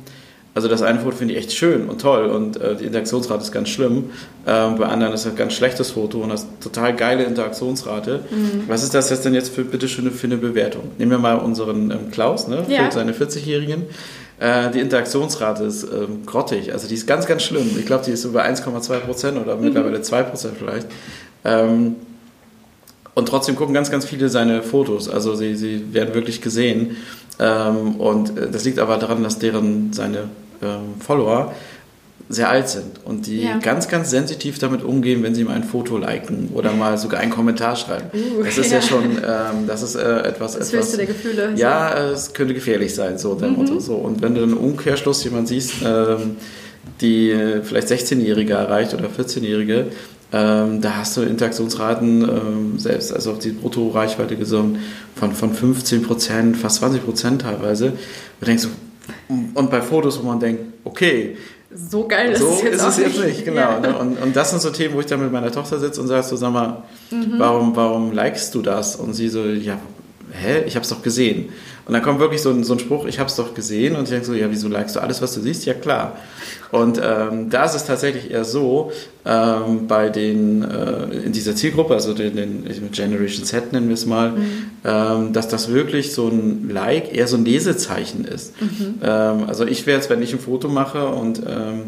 [0.55, 3.51] also das eine Foto finde ich echt schön und toll und äh, die Interaktionsrate ist
[3.51, 4.05] ganz schlimm.
[4.47, 8.21] Ähm, bei anderen ist das ein ganz schlechtes Foto und das total geile Interaktionsrate.
[8.67, 10.83] Was ist das jetzt denn jetzt für bitte schön für eine Bewertung?
[10.97, 12.85] Nehmen wir mal unseren ähm, Klaus, ne, Ja.
[12.85, 13.83] für seine 40-Jährigen.
[14.39, 17.69] Äh, die Interaktionsrate ist ähm, grottig, also die ist ganz, ganz schlimm.
[17.77, 20.87] Ich glaube, die ist über 1,2 Prozent oder mittlerweile 2 Prozent vielleicht.
[21.45, 21.95] Ähm,
[23.15, 25.09] und trotzdem gucken ganz, ganz viele seine Fotos.
[25.09, 26.97] Also sie, sie werden wirklich gesehen.
[27.39, 30.29] Ähm, und äh, das liegt aber daran, dass deren seine
[30.61, 31.53] ähm, Follower
[32.31, 33.57] sehr alt sind und die Ja.
[33.57, 37.31] ganz, ganz sensitiv damit umgehen, wenn sie mal ein Foto liken oder mal sogar einen
[37.31, 38.09] Kommentar schreiben.
[38.13, 38.81] Uh, das ist ja, ja.
[38.83, 41.53] schon, ähm, das ist äh, etwas, Das etwas der Gefühle.
[41.55, 43.79] ja, äh, es könnte gefährlich sein, so der Motto.
[43.79, 43.95] So.
[43.95, 46.35] Und wenn du dann im Umkehrschluss jemand siehst, ähm,
[47.01, 49.87] die vielleicht 16-Jährige erreicht oder 14-Jährige,
[50.31, 54.79] ähm, da hast du Interaktionsraten ähm, selbst, also auf die Brutto-Reichweite gesungen,
[55.15, 57.93] von, von 15 Prozent, fast 20 Prozent teilweise.
[58.39, 58.67] Und denkst
[59.27, 61.35] und bei Fotos, wo man denkt, okay,
[61.73, 63.59] So geil ist so es jetzt ist es jetzt nicht, genau.
[63.61, 63.79] Ja.
[63.79, 63.97] Ne?
[63.97, 66.23] Und, und das sind so Themen, wo ich dann mit meiner Tochter sitze und sage
[66.23, 67.33] so, sag mal, Mhm.
[67.37, 68.95] warum, warum likest du das?
[68.95, 69.79] Und sie so, ja,
[70.31, 71.49] hä, ich hab's doch gesehen.
[71.89, 73.95] Und dann kommt wirklich so ein, so ein Spruch, ich hab's doch gesehen.
[73.95, 75.65] Und ich denke so, ja, wieso likest du alles, was du siehst?
[75.65, 76.17] Ja, klar.
[76.71, 78.91] Und ähm, da ist es tatsächlich eher so,
[79.25, 84.05] ähm, bei den, äh, in dieser Zielgruppe, also den, den Generation Z nennen wir es
[84.05, 84.33] mal,
[84.85, 88.53] ähm, dass das wirklich so ein Like eher so ein Lesezeichen ist.
[89.01, 91.85] Ähm, also ich wäre jetzt, wenn ich ein Foto mache und ähm,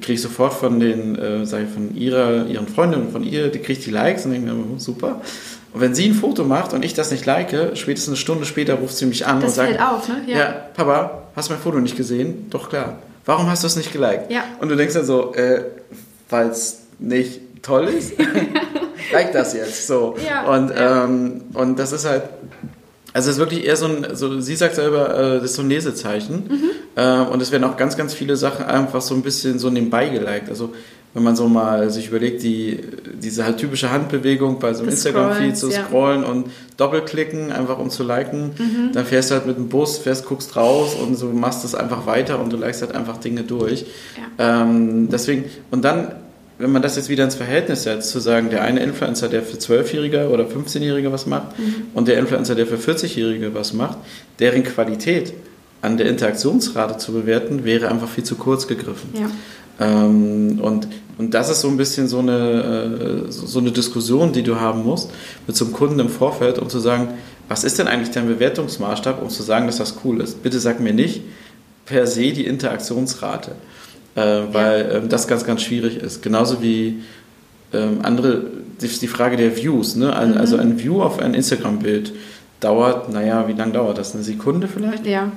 [0.00, 3.58] kriege ich sofort von den, äh, sag ich, von ihrer, ihren Freundinnen, von ihr, die
[3.58, 5.20] kriegt die Likes und denke mir, oh, super.
[5.72, 8.74] Und wenn sie ein Foto macht und ich das nicht like, spätestens eine Stunde später
[8.74, 10.22] ruft sie mich an Das und sagt, auf, ne?
[10.26, 10.50] ja.
[10.74, 12.46] Papa, hast du mein Foto nicht gesehen?
[12.50, 12.98] Doch klar.
[13.24, 14.30] Warum hast du es nicht geliked?
[14.30, 14.44] Ja.
[14.60, 15.64] Und du denkst dann so, äh,
[16.28, 18.12] weil es nicht toll ist?
[19.12, 19.86] like das jetzt.
[19.86, 20.16] So.
[20.26, 21.04] Ja, Und, ja.
[21.04, 22.24] ähm, und das ist halt,
[23.12, 25.62] also es ist wirklich eher so ein, so, sie sagt selber, äh, das ist so
[25.62, 26.44] ein Lesezeichen.
[26.48, 26.70] Mhm.
[26.96, 30.08] Ähm, und es werden auch ganz, ganz viele Sachen einfach so ein bisschen so nebenbei
[30.08, 30.48] geliked.
[30.48, 30.72] Also
[31.14, 32.80] wenn man so mal sich überlegt, die,
[33.22, 35.84] diese halt typische Handbewegung bei so einem Instagram-Feed zu ja.
[35.84, 36.46] scrollen und
[36.78, 38.92] doppelklicken, einfach um zu liken, Mhm.
[38.94, 42.06] dann fährst du halt mit dem Bus, fährst, guckst raus und so machst es einfach
[42.06, 43.84] weiter und du likest halt einfach Dinge durch.
[44.38, 46.12] Ähm, deswegen, und dann,
[46.58, 49.56] wenn man das jetzt wieder ins Verhältnis setzt, zu sagen, der eine Influencer, der für
[49.56, 51.74] 12-Jährige oder 15-Jährige was macht Mhm.
[51.94, 53.98] und der Influencer, der für 40-Jährige was macht,
[54.38, 55.32] deren Qualität
[55.80, 59.10] an der Interaktionsrate zu bewerten, wäre einfach viel zu kurz gegriffen.
[59.14, 59.30] Ja.
[59.80, 60.86] Ähm, und,
[61.18, 64.84] und das ist so ein bisschen so eine, äh, so eine Diskussion, die du haben
[64.84, 65.10] musst
[65.46, 67.08] mit so einem Kunden im Vorfeld, um zu sagen,
[67.48, 70.42] was ist denn eigentlich dein Bewertungsmaßstab, um zu sagen, dass das cool ist?
[70.42, 71.22] Bitte sag mir nicht
[71.84, 73.52] per se die Interaktionsrate,
[74.20, 76.22] weil ähm, das ganz, ganz schwierig ist.
[76.22, 77.02] Genauso wie
[77.72, 78.42] ähm, andere,
[78.80, 80.14] die, die Frage der Views, ne?
[80.14, 82.12] Ein- also ein View auf ein Instagram-Bild
[82.60, 84.14] dauert, naja, wie lange dauert das?
[84.14, 85.06] Eine Sekunde vielleicht?
[85.06, 85.32] Ja.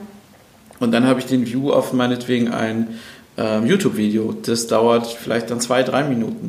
[0.80, 2.88] Und dann habe ich den View auf meinetwegen ein
[3.38, 4.34] ähm, YouTube-Video.
[4.44, 6.48] Das dauert vielleicht dann zwei, drei Minuten.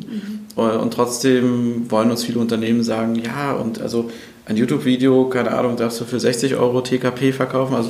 [0.55, 0.61] Mhm.
[0.61, 4.11] Äh, Und trotzdem wollen uns viele Unternehmen sagen, ja, und also
[4.45, 7.89] ein YouTube-Video, keine Ahnung, darfst du für 60 Euro TKP verkaufen, also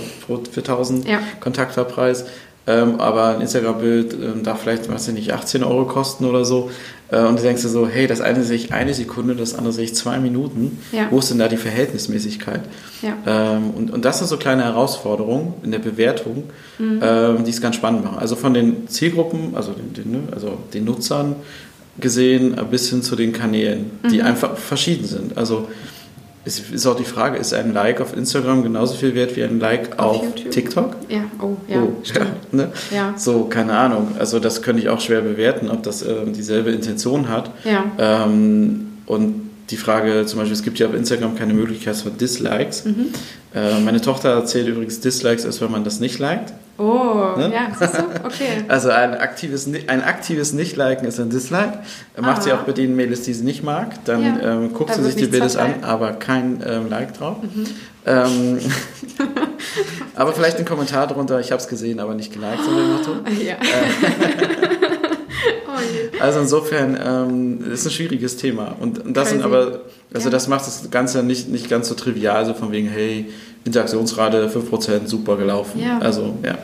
[0.51, 1.19] für 1000 Ja.
[1.39, 2.25] Kontaktverpreis.
[2.67, 6.69] Ähm, aber ein Instagram-Bild ähm, darf vielleicht, weiß ich nicht, 18 Euro kosten oder so.
[7.09, 9.71] Äh, und du denkst dir so, hey, das eine sehe ich eine Sekunde, das andere
[9.71, 10.77] sehe ich zwei Minuten.
[10.91, 11.07] Ja.
[11.09, 12.59] Wo ist denn da die Verhältnismäßigkeit?
[13.01, 13.13] Ja.
[13.55, 16.43] Ähm, und, und das sind so kleine Herausforderungen in der Bewertung,
[16.77, 16.99] Mhm.
[17.01, 18.17] ähm, die es ganz spannend machen.
[18.19, 21.35] Also von den Zielgruppen, also den, den, ne, also den Nutzern
[21.99, 24.25] gesehen, äh, bis hin zu den Kanälen, die Mhm.
[24.25, 25.37] einfach verschieden sind.
[25.37, 25.67] Also
[26.47, 29.59] es ist auch die Frage, ist ein Like auf Instagram genauso viel wert wie ein
[29.59, 30.35] Like Auf auf?
[30.49, 30.95] TikTok?
[31.09, 32.27] Ja, oh, ja, oh, stimmt.
[32.51, 32.71] Ja, ne?
[32.89, 33.13] Ja.
[33.17, 34.15] So, keine Ahnung.
[34.17, 37.51] Also das könnte ich auch schwer bewerten, ob das ähm, dieselbe Intention hat.
[37.65, 37.91] Ja.
[37.97, 42.85] Ähm, und die Frage zum Beispiel, es gibt ja auf Instagram keine Möglichkeit für Dislikes.
[42.85, 43.07] Mhm.
[43.53, 46.53] Äh, meine Tochter erzählt übrigens Dislikes, als wenn man das nicht liked.
[46.79, 47.51] Oh, Ne?
[47.53, 48.03] ja, siehst du?
[48.25, 48.63] Okay.
[48.67, 51.79] Also ein aktives, ein aktives Nicht-Liken ist ein Dislike.
[52.19, 54.03] Macht sie auch bei den Mädels, die sie nicht mag.
[54.05, 54.53] Dann Ja.
[54.53, 57.37] ähm, guckt Da sie sich die Bilder an, aber kein ähm, Like drauf.
[58.05, 58.59] Ähm,
[60.15, 62.63] aber vielleicht ein Kommentar drunter, ich habe es gesehen, aber nicht geliked.
[62.63, 63.11] So dem Motto.
[63.43, 63.55] Ja.
[65.67, 65.79] oh
[66.13, 66.19] je.
[66.19, 68.75] Also insofern ähm, ist ein schwieriges Thema.
[68.79, 69.55] Und, und das sind Crazy.
[69.55, 69.79] aber,
[70.13, 70.31] also Ja.
[70.31, 73.29] das macht das Ganze nicht, nicht ganz so trivial, so von wegen, hey,
[73.67, 75.81] Interaktionsrate 5%, super gelaufen.
[75.81, 75.99] Ja.
[75.99, 76.57] Also, ja.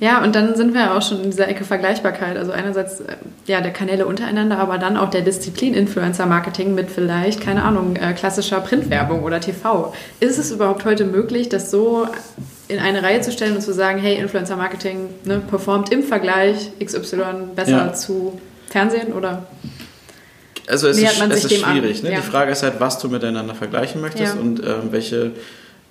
[0.00, 2.36] Ja, und dann sind wir ja auch schon in dieser Ecke Vergleichbarkeit.
[2.36, 7.40] Also einerseits äh, ja der Kanäle untereinander, aber dann auch der Disziplin Influencer-Marketing mit vielleicht,
[7.40, 9.92] keine Ahnung, äh, klassischer Printwerbung oder TV.
[10.20, 12.06] Ist es überhaupt heute möglich, das so
[12.68, 17.16] in eine Reihe zu stellen und zu sagen, hey, Influencer-Marketing ne, performt im Vergleich XY
[17.56, 17.92] besser Ja.
[17.92, 18.38] zu
[18.68, 19.46] Fernsehen oder?
[20.68, 22.02] Also es ist, es ist schwierig.
[22.02, 22.12] Ne?
[22.12, 22.16] ja.
[22.18, 24.40] Die Frage ist halt, was du miteinander vergleichen möchtest Ja.
[24.40, 25.32] und ähm, welche,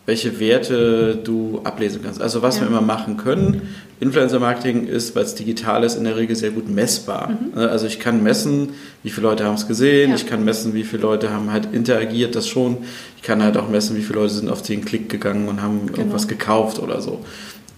[0.07, 2.21] welche Werte du ablesen kannst.
[2.21, 2.61] Also was Ja.
[2.63, 3.61] wir immer machen können,
[3.99, 7.31] Influencer-Marketing ist, weil es digital ist, in der Regel sehr gut messbar.
[7.55, 7.69] Ne?
[7.69, 8.69] Also ich kann messen,
[9.03, 10.09] wie viele Leute haben es gesehen, Mhm.
[10.11, 10.15] Ja.
[10.15, 12.77] ich kann messen, wie viele Leute haben halt interagiert, das schon.
[13.17, 15.87] Ich kann halt auch messen, wie viele Leute sind auf den Klick gegangen und haben
[15.87, 15.97] Genau.
[15.99, 17.19] irgendwas gekauft oder so.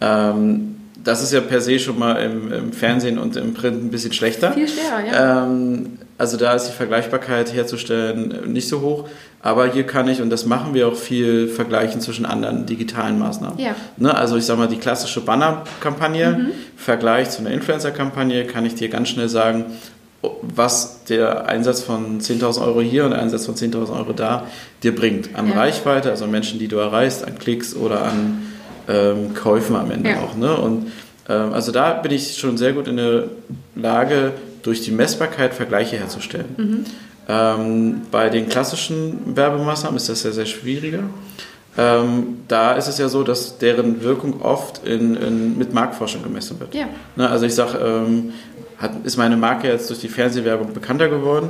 [0.01, 3.89] Ähm, das ist ja per se schon mal im, im Fernsehen und im Print ein
[3.89, 4.51] bisschen schlechter.
[4.51, 5.45] Viel schwerer, ja.
[5.47, 5.85] Ähm,
[6.19, 9.07] Also da ist die Vergleichbarkeit herzustellen nicht so hoch.
[9.41, 13.57] Aber hier kann ich, und das machen wir auch viel, vergleichen zwischen anderen digitalen Maßnahmen.
[13.57, 13.73] Ja.
[13.95, 16.51] Ne, also ich sage mal, die klassische Banner-Kampagne, mhm.
[16.75, 19.65] Vergleich zu einer Influencer-Kampagne, kann ich dir ganz schnell sagen,
[20.41, 24.45] was der Einsatz von 10.000 Euro hier und der Einsatz von 10.000 Euro da
[24.83, 25.33] dir bringt.
[25.35, 25.55] An ja.
[25.55, 28.45] Reichweite, also an Menschen, die du erreichst, an Klicks oder an
[28.89, 30.19] ähm, Käufen am Ende ja.
[30.19, 30.35] auch.
[30.35, 30.53] Ne?
[30.53, 30.91] Und
[31.29, 33.25] ähm, also da bin ich schon sehr gut in der
[33.75, 34.33] Lage,
[34.63, 36.55] durch die Messbarkeit Vergleiche herzustellen.
[36.57, 36.85] Mhm.
[37.27, 41.03] Ähm, bei den klassischen Werbemaßnahmen ist das sehr, sehr schwieriger.
[41.77, 46.59] Ähm, da ist es ja so, dass deren Wirkung oft in, in, mit Marktforschung gemessen
[46.59, 46.73] wird.
[46.73, 46.87] Ja.
[47.15, 48.33] Ne, also ich sage, ähm,
[49.03, 51.49] ist meine Marke jetzt durch die Fernsehwerbung bekannter geworden?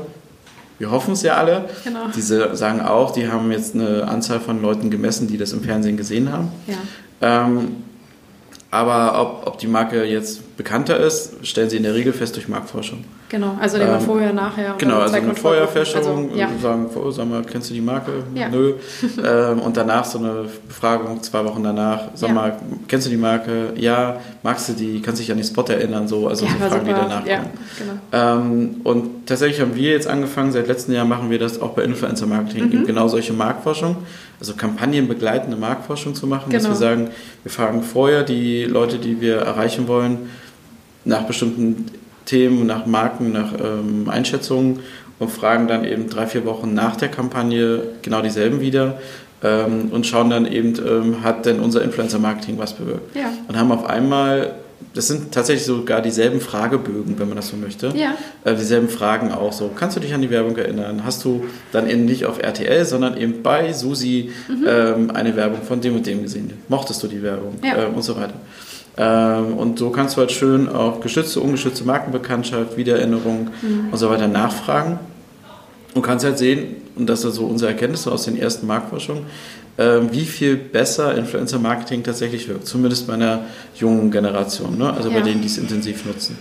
[0.77, 1.65] Wir hoffen es ja alle.
[1.83, 2.07] Genau.
[2.15, 5.97] Diese sagen auch, die haben jetzt eine Anzahl von Leuten gemessen, die das im Fernsehen
[5.97, 6.51] gesehen haben.
[6.67, 7.45] Ja.
[7.45, 7.83] Ähm,
[8.71, 12.49] aber ob, ob die Marke jetzt bekannter ist, stellen sie in der Regel fest durch
[12.49, 13.05] Marktforschung.
[13.29, 14.75] Genau, also immer ähm, vorher, nachher.
[14.77, 16.49] Genau, also eine Vorherfeststellung, also, ja.
[16.61, 18.11] sagen, sag mal, kennst du die Marke?
[18.35, 18.49] Ja.
[18.49, 18.73] Nö.
[19.25, 22.35] ähm, und danach so eine Befragung, zwei Wochen danach, sag ja.
[22.35, 23.71] mal, kennst du die Marke?
[23.77, 24.19] Ja.
[24.43, 25.01] Magst du die?
[25.01, 26.09] Kannst du dich an den Spot erinnern?
[26.09, 26.83] So, also so Fragen, super.
[26.83, 27.49] die danach kommen.
[27.77, 27.93] Genau.
[28.11, 31.83] Ähm, und tatsächlich haben wir jetzt angefangen, seit letztem Jahr machen wir das auch bei
[31.83, 32.85] Influencer Marketing, mhm.
[32.85, 33.95] genau solche Marktforschung,
[34.41, 36.63] also kampagnenbegleitende Marktforschung zu machen, genau.
[36.63, 37.11] dass wir sagen,
[37.43, 40.29] wir fragen vorher die Leute, die wir erreichen wollen,
[41.09, 41.87] nach bestimmten
[42.25, 44.79] Themen, nach Marken, nach ähm, Einschätzungen
[45.17, 48.99] und fragen dann eben drei, vier Wochen nach der Kampagne genau dieselben wieder
[49.43, 53.15] ähm, und schauen dann eben, ähm, hat denn unser Influencer-Marketing was bewirkt?
[53.15, 53.31] Ja.
[53.47, 54.53] Und haben auf einmal,
[54.93, 57.91] das sind tatsächlich sogar dieselben Fragebögen, wenn man das so möchte.
[57.95, 58.15] Ja.
[58.43, 59.71] Äh, dieselben Fragen auch so.
[59.75, 61.03] Kannst du dich an die Werbung erinnern?
[61.03, 64.65] Hast du dann eben nicht auf RTL, sondern eben bei Susi mhm.
[64.67, 66.53] ähm, eine Werbung von dem und dem gesehen?
[66.67, 67.55] Mochtest du die Werbung?
[67.63, 67.85] Ja.
[67.85, 68.35] Ähm, und so weiter.
[68.99, 73.89] Ähm, und so kannst du halt schön auch geschützte, ungeschützte Markenbekanntschaft, Wiedererinnerung mhm.
[73.91, 74.99] und so weiter nachfragen.
[75.93, 79.23] Und kannst halt sehen, und das ist so unsere Erkenntnisse aus den ersten Marktforschungen,
[79.77, 82.67] ähm, wie viel besser Influencer-Marketing tatsächlich wirkt.
[82.67, 83.45] Zumindest bei einer
[83.75, 84.93] jungen Generation, ne?
[84.93, 85.15] also ja.
[85.15, 86.37] bei denen, die es intensiv nutzen.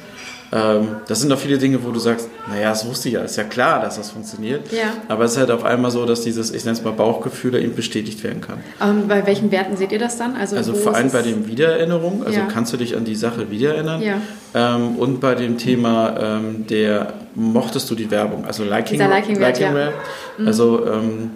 [0.50, 3.36] Ähm, das sind doch viele Dinge, wo du sagst, naja, das wusste ich ja, ist
[3.36, 4.72] ja klar, dass das funktioniert.
[4.72, 4.94] Ja.
[5.08, 7.74] Aber es ist halt auf einmal so, dass dieses, ich nenne es mal Bauchgefühl, eben
[7.74, 8.58] bestätigt werden kann.
[8.80, 10.36] Ähm, bei welchen Werten seht ihr das dann?
[10.36, 12.46] Also, also vor allem bei den Wiedererinnerungen, also ja.
[12.46, 14.00] kannst du dich an die Sache wiedererinnern.
[14.00, 14.20] Ja.
[14.54, 19.76] Ähm, und bei dem Thema ähm, der, mochtest du die Werbung, also Liking, Liking, Liking
[19.76, 19.92] ja.
[20.38, 20.46] Mhm.
[20.46, 21.30] Also ähm,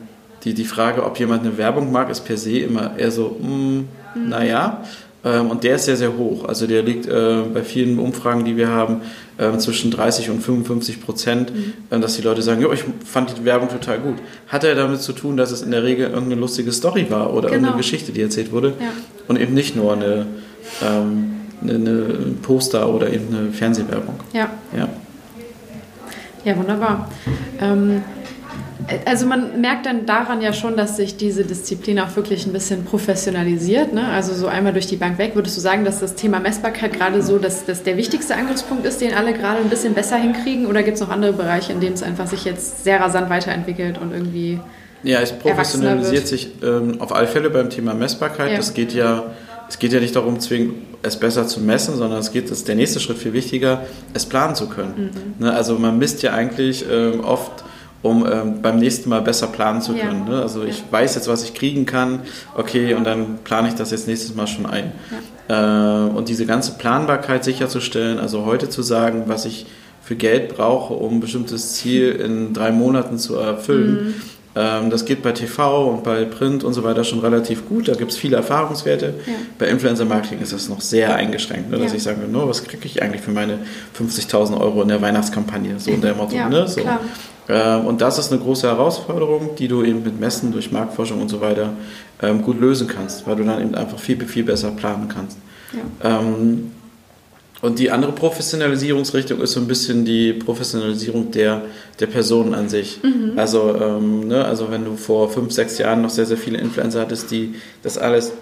[0.44, 3.48] die, die Frage, ob jemand eine Werbung mag, ist per se immer eher so, mh,
[3.48, 4.28] mm, mhm.
[4.28, 4.82] naja.
[5.24, 6.44] Ähm, und der ist sehr, sehr hoch.
[6.44, 9.02] Also der liegt äh, bei vielen Umfragen, die wir haben,
[9.38, 11.74] äh, zwischen 30 und 55 Prozent, mhm.
[11.90, 14.16] äh, dass die Leute sagen, jo, ich fand die Werbung total gut.
[14.48, 17.42] Hat er damit zu tun, dass es in der Regel irgendeine lustige Story war oder
[17.42, 17.54] genau.
[17.54, 18.88] irgendeine Geschichte, die erzählt wurde ja.
[19.28, 20.26] und eben nicht nur eine,
[20.82, 22.04] ähm, eine, eine
[22.42, 24.16] Poster oder eben eine Fernsehwerbung.
[24.32, 24.50] Ja.
[24.76, 24.88] Ja,
[26.44, 27.10] ja wunderbar.
[27.60, 28.02] Ähm,
[29.04, 32.84] also man merkt dann daran ja schon, dass sich diese Disziplin auch wirklich ein bisschen
[32.84, 33.92] professionalisiert.
[33.92, 34.06] Ne?
[34.08, 35.32] Also so einmal durch die Bank weg.
[35.34, 39.00] Würdest du sagen, dass das Thema Messbarkeit gerade so dass das der wichtigste Angriffspunkt ist,
[39.00, 40.66] den alle gerade ein bisschen besser hinkriegen?
[40.66, 43.98] Oder gibt es noch andere Bereiche, in denen es einfach sich jetzt sehr rasant weiterentwickelt
[43.98, 44.60] und irgendwie
[45.02, 48.50] Ja, es professionalisiert sich ähm, auf alle Fälle beim Thema Messbarkeit.
[48.50, 48.56] Ja.
[48.56, 49.32] Das geht ja
[49.68, 52.74] es geht ja nicht darum, zwingend es besser zu messen, sondern es geht, ist der
[52.74, 55.10] nächste Schritt viel wichtiger, es planen zu können.
[55.38, 55.46] Mhm.
[55.46, 55.52] Ne?
[55.52, 57.64] Also man misst ja eigentlich ähm, oft
[58.02, 60.26] um ähm, beim nächsten Mal besser planen zu können.
[60.26, 60.34] Ja.
[60.34, 60.42] Ne?
[60.42, 60.84] Also ich ja.
[60.90, 62.20] weiß jetzt, was ich kriegen kann,
[62.54, 64.92] okay, und dann plane ich das jetzt nächstes Mal schon ein.
[65.48, 66.06] Ja.
[66.06, 69.66] Äh, und diese ganze Planbarkeit sicherzustellen, also heute zu sagen, was ich
[70.02, 74.14] für Geld brauche, um ein bestimmtes Ziel in drei Monaten zu erfüllen, mhm.
[74.56, 77.86] ähm, das geht bei TV und bei Print und so weiter schon relativ gut.
[77.86, 79.14] Da gibt es viele Erfahrungswerte.
[79.60, 81.78] Bei Influencer-Marketing ist das noch sehr eingeschränkt, ne?
[81.78, 83.58] dass ich sage, no, was kriege ich eigentlich für meine
[83.96, 85.78] 50.000 Euro in der Weihnachtskampagne?
[85.78, 86.34] So in der Motto.
[86.48, 86.66] ne?
[86.66, 86.80] so.
[87.48, 91.28] Ähm, und das ist eine große Herausforderung, die du eben mit Messen durch Marktforschung und
[91.28, 91.72] so weiter
[92.20, 95.38] ähm, gut lösen kannst, weil du dann eben einfach viel, viel besser planen kannst.
[95.72, 96.20] Ja.
[96.20, 96.70] Ähm,
[97.60, 101.62] und die andere Professionalisierungsrichtung ist so ein bisschen die Professionalisierung der,
[102.00, 103.00] der Personen an sich.
[103.04, 103.38] Mhm.
[103.38, 107.30] Also, ne, also wenn du vor fünf, sechs Jahren noch sehr, sehr viele Influencer hattest,
[107.30, 108.32] die das alles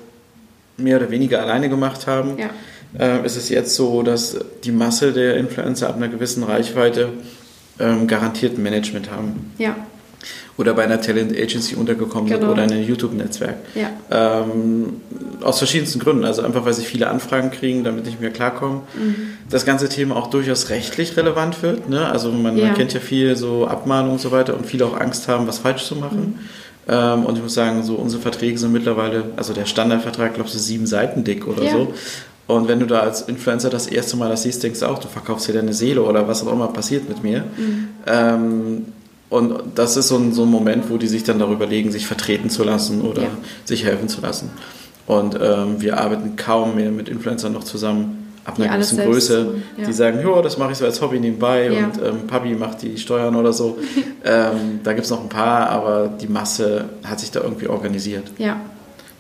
[0.78, 3.16] mehr oder weniger alleine gemacht haben, ja.
[3.18, 7.10] ist es jetzt so, dass die Masse der Influencer ab einer gewissen Reichweite
[7.80, 9.52] ähm, garantiert Management haben.
[9.58, 9.76] Ja.
[10.58, 12.40] Oder bei einer Talent Agency untergekommen genau.
[12.40, 13.56] sind oder in einem YouTube-Netzwerk.
[13.74, 13.90] Ja.
[14.10, 15.00] Ähm,
[15.40, 16.24] aus verschiedensten Gründen.
[16.24, 18.82] Also einfach, weil sie viele Anfragen kriegen, damit nicht mehr klarkommen.
[18.94, 19.16] Mhm.
[19.48, 21.88] Das ganze Thema auch durchaus rechtlich relevant wird.
[21.88, 22.06] Ne?
[22.06, 22.66] Also man, ja.
[22.66, 25.60] man, kennt ja viel so Abmahnungen und so weiter und viele auch Angst haben, was
[25.60, 26.20] falsch zu machen.
[26.20, 26.38] Mhm.
[26.88, 30.52] Ähm, und ich muss sagen, so unsere Verträge sind mittlerweile, also der Standardvertrag, glaube ich,
[30.52, 31.72] so sieben Seiten dick oder ja.
[31.72, 31.94] so.
[32.50, 35.06] Und wenn du da als Influencer das erste Mal das siehst, denkst du auch, du
[35.06, 37.44] verkaufst dir deine Seele oder was auch immer passiert mit mir.
[37.56, 37.88] Mhm.
[38.06, 38.84] Ähm,
[39.28, 42.08] und das ist so ein, so ein Moment, wo die sich dann darüber legen, sich
[42.08, 43.28] vertreten zu lassen oder ja.
[43.64, 44.50] sich helfen zu lassen.
[45.06, 49.86] Und ähm, wir arbeiten kaum mehr mit Influencern noch zusammen ab einer gewissen Größe, ja.
[49.86, 51.84] die sagen, ja, das mache ich so als Hobby nebenbei ja.
[51.84, 53.78] und ähm, Papi macht die Steuern oder so.
[54.24, 58.24] ähm, da gibt es noch ein paar, aber die Masse hat sich da irgendwie organisiert.
[58.38, 58.56] Ja.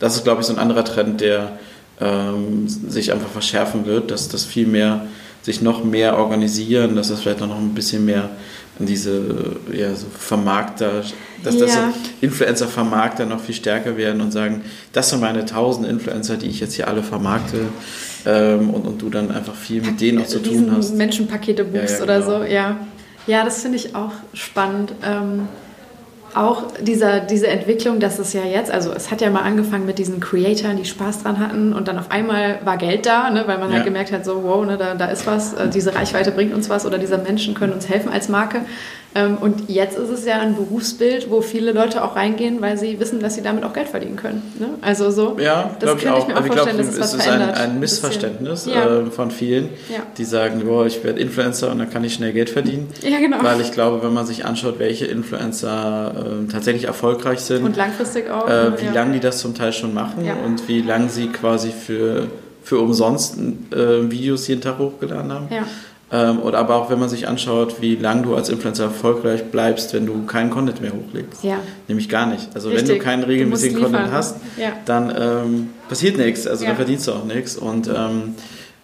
[0.00, 1.52] Das ist, glaube ich, so ein anderer Trend, der
[2.00, 5.06] ähm, sich einfach verschärfen wird, dass das viel mehr
[5.42, 8.28] sich noch mehr organisieren, dass das vielleicht noch ein bisschen mehr
[8.78, 11.02] an diese ja, so Vermarkter,
[11.42, 11.60] dass ja.
[11.60, 11.80] das so
[12.20, 16.74] Influencer-Vermarkter noch viel stärker werden und sagen, das sind meine tausend Influencer, die ich jetzt
[16.74, 17.66] hier alle vermarkte
[18.26, 20.94] ähm, und, und du dann einfach viel mit denen auch zu tun hast.
[20.94, 22.04] Menschenpakete buchst ja, ja, genau.
[22.04, 22.76] oder so, ja.
[23.26, 24.92] Ja, das finde ich auch spannend.
[25.04, 25.48] Ähm,
[26.34, 29.98] auch dieser, diese Entwicklung, dass es ja jetzt, also es hat ja mal angefangen mit
[29.98, 33.58] diesen Creatoren, die Spaß dran hatten und dann auf einmal war Geld da, ne, weil
[33.58, 33.76] man halt ja.
[33.76, 36.70] halt gemerkt hat, so wow, ne, da, da ist was, äh, diese Reichweite bringt uns
[36.70, 38.62] was oder diese Menschen können uns helfen als Marke.
[39.14, 43.00] Ähm, und jetzt ist es ja ein Berufsbild, wo viele Leute auch reingehen, weil sie
[43.00, 44.42] wissen, dass sie damit auch Geld verdienen können.
[44.58, 44.68] Ne?
[44.82, 46.28] Also so, ja, das könnte ich, auch.
[46.28, 47.56] mir auch vorstellen, glaub, dass es was ist verändert.
[47.56, 49.00] Ein, ein Missverständnis ja.
[49.00, 49.98] äh, von vielen, ja.
[50.16, 52.88] die sagen, boah, ich werde Influencer und dann kann ich schnell Geld verdienen.
[53.02, 53.38] Ja, genau.
[53.42, 56.14] Weil ich glaube, wenn man sich anschaut, welche Influencer
[56.46, 58.92] äh, tatsächlich erfolgreich sind und langfristig auch, äh, wie ja.
[58.92, 62.28] lange die das zum Teil schon machen und wie lange sie quasi für,
[62.62, 63.38] für umsonst
[63.72, 65.48] äh, Videos jeden Tag hochgeladen haben.
[65.50, 65.64] Ja
[66.12, 69.94] ähm, oder aber auch wenn man sich anschaut, wie lange du als Influencer erfolgreich bleibst,
[69.94, 71.44] wenn du keinen Content mehr hochlegst.
[71.44, 71.58] Ja.
[71.86, 72.48] Nämlich gar nicht.
[72.54, 72.88] Also Richtig.
[72.88, 74.72] wenn du keinen regelmäßigen du Content hast, ja.
[74.86, 76.46] dann ähm, passiert nichts.
[76.48, 76.70] Also ja.
[76.70, 77.56] dann verdienst du auch nichts.
[77.56, 78.34] Und ähm,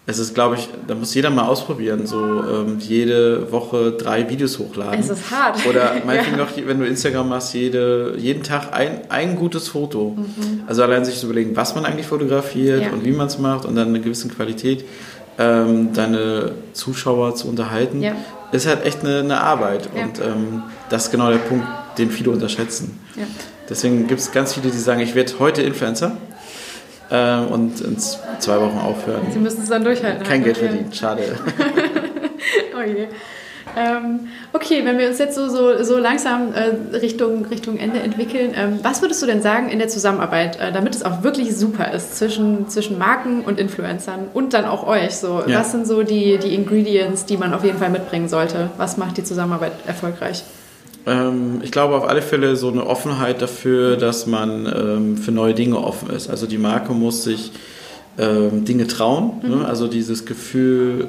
[0.08, 4.60] es ist, glaube ich, da muss jeder mal ausprobieren, so ähm, jede Woche drei Videos
[4.60, 5.00] hochladen.
[5.00, 5.66] Es ist hart.
[5.66, 6.44] Oder meinetwegen ja.
[6.44, 10.16] noch, wenn du Instagram machst, jede, jeden Tag ein, ein gutes Foto.
[10.16, 10.62] Mhm.
[10.68, 13.74] Also allein sich zu überlegen, was man eigentlich fotografiert und wie man es macht und
[13.74, 14.84] dann eine gewisse Qualität
[15.38, 18.12] ähm, deine Zuschauer zu unterhalten, ja.
[18.52, 19.88] ist halt echt eine, eine Arbeit.
[19.94, 20.04] Ja.
[20.04, 21.66] Und ähm, das ist genau der Punkt,
[21.98, 22.98] den viele unterschätzen.
[23.16, 23.24] Ja.
[23.68, 26.16] Deswegen gibt es ganz viele, die sagen, ich werde heute Influencer
[27.10, 29.22] ähm, und in zwei Wochen aufhören.
[29.30, 30.22] Sie müssen es dann durchhalten.
[30.22, 31.22] Kein Geld verdienen, schade.
[32.76, 33.08] oh je.
[33.76, 38.52] Ähm, okay, wenn wir uns jetzt so, so, so langsam äh, Richtung, Richtung Ende entwickeln,
[38.54, 41.92] ähm, was würdest du denn sagen in der Zusammenarbeit, äh, damit es auch wirklich super
[41.92, 45.16] ist zwischen, zwischen Marken und Influencern und dann auch euch?
[45.16, 45.60] So, ja.
[45.60, 48.70] Was sind so die, die Ingredients, die man auf jeden Fall mitbringen sollte?
[48.76, 50.44] Was macht die Zusammenarbeit erfolgreich?
[51.06, 55.54] Ähm, ich glaube auf alle Fälle so eine Offenheit dafür, dass man ähm, für neue
[55.54, 56.28] Dinge offen ist.
[56.30, 57.52] Also die Marke muss sich
[58.18, 59.40] ähm, Dinge trauen.
[59.42, 59.48] Ne?
[59.48, 59.58] Mhm.
[59.60, 59.68] Ne?
[59.68, 61.08] Also dieses Gefühl,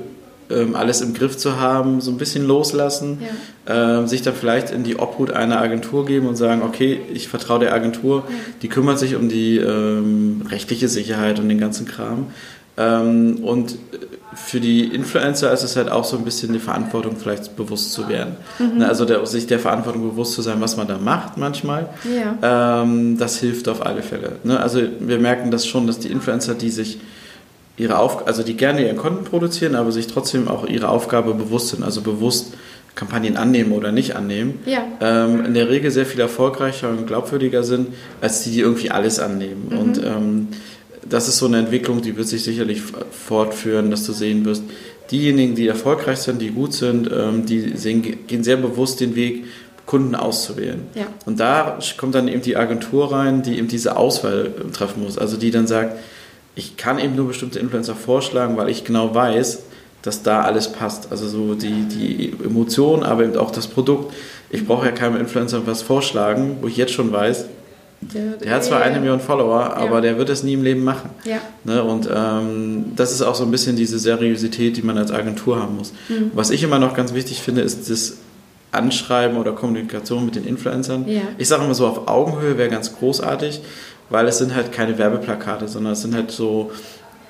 [0.49, 3.19] ähm, alles im Griff zu haben, so ein bisschen loslassen,
[3.67, 3.99] ja.
[3.99, 7.59] ähm, sich dann vielleicht in die Obhut einer Agentur geben und sagen, okay, ich vertraue
[7.59, 8.35] der Agentur, ja.
[8.61, 12.27] die kümmert sich um die ähm, rechtliche Sicherheit und den ganzen Kram.
[12.77, 13.77] Ähm, und
[14.35, 18.07] für die Influencer ist es halt auch so ein bisschen die Verantwortung vielleicht bewusst zu
[18.07, 18.35] werden.
[18.59, 18.79] Mhm.
[18.79, 21.89] Ne, also der, sich der Verantwortung bewusst zu sein, was man da macht manchmal.
[22.03, 22.83] Ja.
[22.83, 24.33] Ähm, das hilft auf alle Fälle.
[24.43, 24.59] Ne?
[24.59, 26.99] Also wir merken das schon, dass die Influencer, die sich
[27.77, 31.69] ihre Auf also die gerne ihren Content produzieren, aber sich trotzdem auch ihre Aufgabe bewusst
[31.69, 32.53] sind, also bewusst
[32.95, 34.83] Kampagnen annehmen oder nicht annehmen, ja.
[34.99, 37.89] ähm, in der Regel sehr viel erfolgreicher und glaubwürdiger sind,
[38.21, 39.67] als die, die irgendwie alles annehmen.
[39.69, 39.77] Mhm.
[39.77, 40.47] Und ähm,
[41.07, 44.63] das ist so eine Entwicklung, die wird sich sicherlich fortführen, dass du sehen wirst,
[45.11, 49.45] diejenigen, die erfolgreich sind, die gut sind, ähm, die sehen, gehen sehr bewusst den Weg,
[49.85, 50.81] Kunden auszuwählen.
[50.95, 51.07] Ja.
[51.25, 55.17] Und da kommt dann eben die Agentur rein, die eben diese Auswahl treffen muss.
[55.17, 55.97] Also die dann sagt,
[56.57, 59.59] ich kann eben nur bestimmte Influencer vorschlagen, weil ich genau weiß,
[60.01, 61.11] dass da alles passt.
[61.11, 64.13] Also so die, die Emotionen, aber eben auch das Produkt.
[64.49, 67.45] Ich brauche ja keinem Influencer was vorschlagen, wo ich jetzt schon weiß,
[67.99, 70.01] der, der hat zwar eine Million Follower, aber ja.
[70.01, 71.09] der wird es nie im Leben machen.
[71.25, 71.37] Ja.
[71.63, 71.83] Ne?
[71.83, 75.77] Und ähm, das ist auch so ein bisschen diese Seriosität, die man als Agentur haben
[75.77, 75.93] muss.
[76.07, 76.31] Mhm.
[76.33, 78.17] Was ich immer noch ganz wichtig finde, ist das
[78.71, 81.05] Anschreiben oder Kommunikation mit den Influencern.
[81.37, 83.61] Ich sage immer so, auf Augenhöhe wäre ganz großartig,
[84.09, 86.71] weil es sind halt keine Werbeplakate, sondern es sind halt so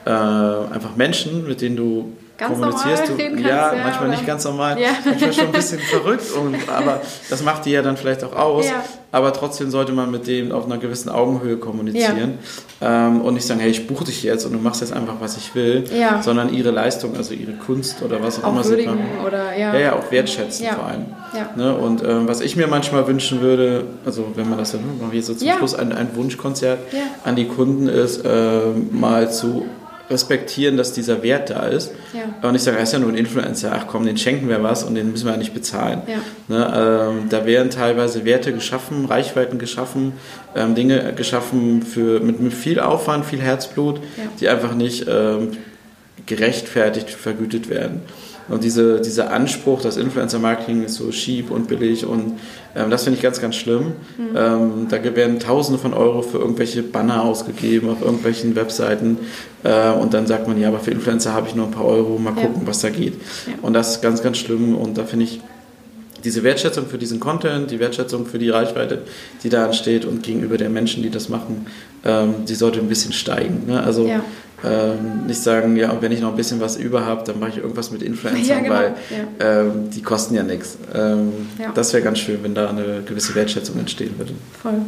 [0.05, 3.09] äh, einfach Menschen, mit denen du ganz kommunizierst.
[3.09, 4.17] Du, kannst, ja, ja, manchmal oder?
[4.17, 4.89] nicht ganz normal, ja.
[5.03, 8.65] manchmal schon ein bisschen verrückt, und, aber das macht die ja dann vielleicht auch aus.
[8.65, 8.83] Ja.
[9.09, 12.39] Aber trotzdem sollte man mit denen auf einer gewissen Augenhöhe kommunizieren
[12.81, 15.37] ähm, und nicht sagen, hey, ich buche dich jetzt und du machst jetzt einfach, was
[15.37, 15.85] ich will,
[16.21, 19.05] sondern ihre Leistung, also ihre Kunst oder was auch, auch immer sie machen.
[19.25, 19.73] Oder, ja.
[19.73, 21.05] ja, ja, auch wertschätzen vor allem.
[21.55, 21.73] Ne?
[21.75, 25.23] Und ähm, was ich mir manchmal wünschen würde, also wenn man das dann, machen wir
[25.23, 26.79] so zum Schluss ein, ein Wunschkonzert
[27.23, 28.59] an die Kunden ist, äh,
[28.91, 29.65] mal zu
[30.09, 31.91] respektieren, dass dieser Wert da ist.
[32.13, 32.47] Ja.
[32.47, 34.83] Und ich sage, er ist ja nur ein Influencer, ach komm, den schenken wir was
[34.83, 36.01] und den müssen wir ja nicht bezahlen.
[36.07, 36.17] Ja.
[36.47, 40.13] Ne, ähm, da werden teilweise Werte geschaffen, Reichweiten geschaffen,
[40.55, 44.23] ähm, Dinge geschaffen für, mit, mit viel Aufwand, viel Herzblut, ja.
[44.39, 45.51] die einfach nicht ähm,
[46.25, 48.01] gerechtfertigt vergütet werden.
[48.49, 52.39] Und diese, dieser Anspruch, das Influencer-Marketing ist so cheap und billig und
[52.77, 53.93] ähm, das finde ich ganz, ganz schlimm.
[54.17, 54.35] Mhm.
[54.35, 59.17] Ähm, da werden Tausende von Euro für irgendwelche Banner ausgegeben auf irgendwelchen Webseiten
[59.63, 62.17] äh, und dann sagt man, ja, aber für Influencer habe ich nur ein paar Euro,
[62.17, 62.67] mal gucken, ja.
[62.67, 63.13] was da geht.
[63.47, 63.53] Ja.
[63.61, 65.41] Und das ist ganz, ganz schlimm und da finde ich
[66.27, 69.03] diese Wertschätzung für diesen Content, die Wertschätzung für die Reichweite,
[69.43, 71.67] die da entsteht und gegenüber den Menschen, die das machen,
[72.03, 73.63] ähm, die sollte ein bisschen steigen.
[73.65, 73.81] Ne?
[73.81, 74.21] Also ja.
[74.61, 77.51] ähm, nicht sagen, ja, und wenn ich noch ein bisschen was über habe, dann mache
[77.51, 78.75] ich irgendwas mit Influencern, ja, genau.
[78.75, 78.95] weil
[79.39, 79.61] ja.
[79.61, 80.77] ähm, die kosten ja nichts.
[80.93, 81.31] Ähm,
[81.73, 84.33] das wäre ganz schön, wenn da eine gewisse Wertschätzung entstehen würde.
[84.61, 84.81] Voll.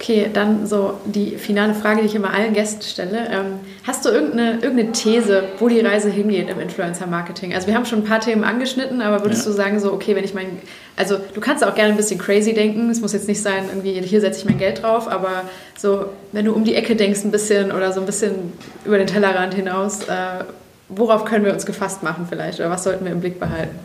[0.00, 3.28] Okay, dann so die finale Frage, die ich immer allen Gästen stelle.
[3.30, 7.52] Ähm, hast du irgendeine, irgendeine These, wo die Reise hingeht im Influencer-Marketing?
[7.52, 9.50] Also wir haben schon ein paar Themen angeschnitten, aber würdest ja.
[9.50, 10.58] du sagen, so, okay, wenn ich mein,
[10.96, 13.92] also du kannst auch gerne ein bisschen crazy denken, es muss jetzt nicht sein, irgendwie
[14.00, 15.42] hier setze ich mein Geld drauf, aber
[15.76, 18.54] so, wenn du um die Ecke denkst ein bisschen oder so ein bisschen
[18.86, 20.44] über den Tellerrand hinaus, äh,
[20.88, 23.78] worauf können wir uns gefasst machen vielleicht oder was sollten wir im Blick behalten?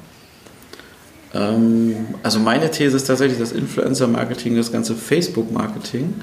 [1.36, 6.14] Ähm, also meine These ist tatsächlich, dass Influencer-Marketing das ganze Facebook-Marketing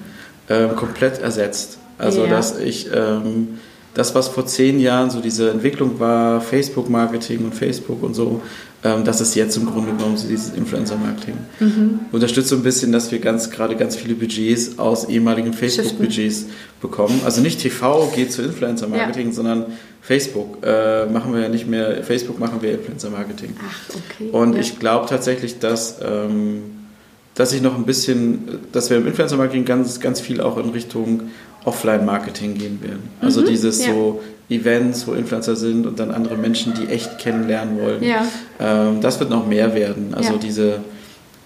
[0.49, 1.79] äh, komplett ersetzt.
[1.99, 2.31] Also ja.
[2.31, 3.59] dass ich ähm,
[3.95, 8.41] das, was vor zehn Jahren so diese Entwicklung war, Facebook-Marketing und Facebook und so,
[8.85, 11.37] ähm, das ist jetzt im Grunde genommen so dieses Influencer-Marketing.
[11.61, 12.01] Mhm.
[12.11, 16.47] Unterstützt so ein bisschen, dass wir ganz gerade ganz viele Budgets aus ehemaligen Facebook-Budgets
[16.80, 17.20] bekommen.
[17.24, 19.33] Also nicht TV geht zu Influencer-Marketing, ja.
[19.33, 19.66] sondern
[20.01, 23.55] Facebook äh, machen wir ja nicht mehr, Facebook machen wir Influencer-Marketing.
[23.64, 24.30] Ach, okay.
[24.30, 24.61] Und ja.
[24.61, 26.62] ich glaube tatsächlich, dass, ähm,
[27.37, 31.30] dass ich noch ein bisschen, dass wir im Influencer-Marketing ganz, ganz viel auch in Richtung
[31.64, 33.11] Offline-Marketing gehen werden.
[33.20, 33.93] Also mhm, dieses ja.
[33.93, 34.20] so
[34.55, 38.03] Events, wo Influencer sind und dann andere Menschen, die echt kennenlernen wollen.
[38.03, 38.26] Ja.
[38.61, 40.14] Ähm, das wird noch mehr werden.
[40.14, 40.80] Also diese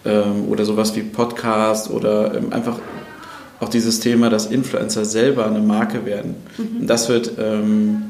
[0.05, 2.79] ähm, oder sowas wie Podcast oder ähm, einfach
[3.59, 6.37] auch dieses Thema, dass Influencer selber eine Marke werden.
[6.59, 6.87] Mhm.
[6.87, 8.03] Das wird ähm,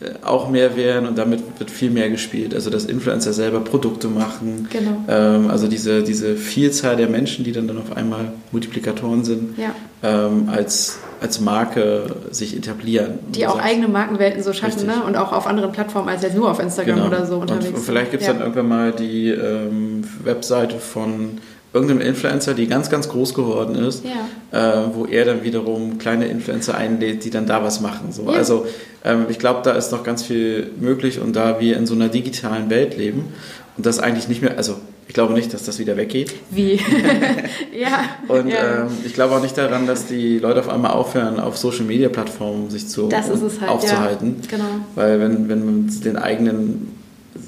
[0.00, 2.54] äh, auch mehr werden und damit wird viel mehr gespielt.
[2.54, 4.68] Also dass Influencer selber Produkte machen.
[4.70, 5.04] Genau.
[5.08, 9.74] Ähm, also diese, diese Vielzahl der Menschen, die dann, dann auf einmal Multiplikatoren sind, ja.
[10.02, 13.18] ähm, als, als Marke sich etablieren.
[13.30, 15.02] Die auch eigene Markenwelten so schaffen ne?
[15.06, 17.06] und auch auf anderen Plattformen als jetzt nur auf Instagram genau.
[17.06, 18.34] oder so unterwegs und, und vielleicht gibt es ja.
[18.34, 21.38] dann irgendwann mal die ähm, Webseite von
[21.72, 24.84] irgendeinem Influencer, die ganz, ganz groß geworden ist, ja.
[24.84, 28.12] äh, wo er dann wiederum kleine Influencer einlädt, die dann da was machen.
[28.12, 28.30] So.
[28.30, 28.36] Ja.
[28.36, 28.66] Also
[29.02, 32.10] ähm, ich glaube, da ist noch ganz viel möglich und da wir in so einer
[32.10, 33.32] digitalen Welt leben
[33.78, 36.34] und das eigentlich nicht mehr, also ich glaube nicht, dass das wieder weggeht.
[36.50, 36.80] Wie?
[37.78, 38.04] ja.
[38.28, 38.82] Und ja.
[38.82, 42.08] Ähm, ich glaube auch nicht daran, dass die Leute auf einmal aufhören, auf Social Media
[42.08, 44.36] Plattformen sich zu halt, aufzuhalten.
[44.42, 44.56] Ja.
[44.56, 44.68] Genau.
[44.94, 46.92] Weil wenn, wenn man den eigenen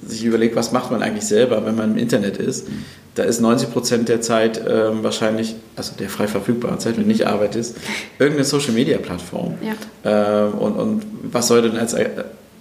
[0.07, 2.69] sich überlegt, was macht man eigentlich selber, wenn man im Internet ist,
[3.15, 7.09] da ist 90 Prozent der Zeit ähm, wahrscheinlich, also der frei verfügbaren Zeit, wenn du
[7.09, 7.77] nicht arbeitest,
[8.19, 9.55] irgendeine Social Media Plattform.
[9.63, 10.49] Ja.
[10.49, 11.97] Ähm, und, und was soll denn als,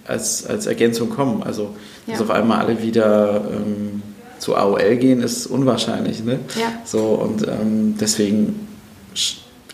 [0.06, 1.42] als, als Ergänzung kommen?
[1.42, 1.74] Also,
[2.06, 4.02] dass auf einmal alle wieder ähm,
[4.38, 6.24] zu AOL gehen, ist unwahrscheinlich.
[6.24, 6.38] Ne?
[6.58, 6.72] Ja.
[6.84, 8.68] So, und ähm, deswegen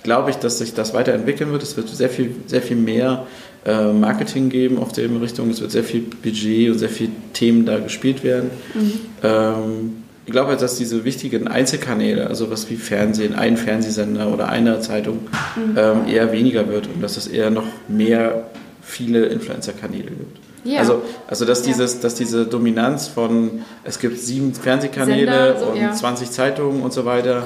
[0.03, 1.63] glaube ich, dass sich das weiterentwickeln wird.
[1.63, 3.27] Es wird sehr viel, sehr viel mehr
[3.65, 5.51] äh, Marketing geben auf der Richtung.
[5.51, 8.51] Es wird sehr viel Budget und sehr viele Themen da gespielt werden.
[8.75, 8.93] Mhm.
[9.23, 9.93] Ähm,
[10.25, 15.19] ich glaube, dass diese wichtigen Einzelkanäle, also was wie Fernsehen, ein Fernsehsender oder eine Zeitung,
[15.57, 15.77] mhm.
[15.77, 18.47] ähm, eher weniger wird und dass es eher noch mehr
[18.83, 20.39] viele Influencer-Kanäle gibt.
[20.65, 20.81] Ja.
[20.81, 25.93] Also, also dass, dieses, dass diese Dominanz von, es gibt sieben Fernsehkanäle so, und ja.
[25.93, 27.43] 20 Zeitungen und so weiter,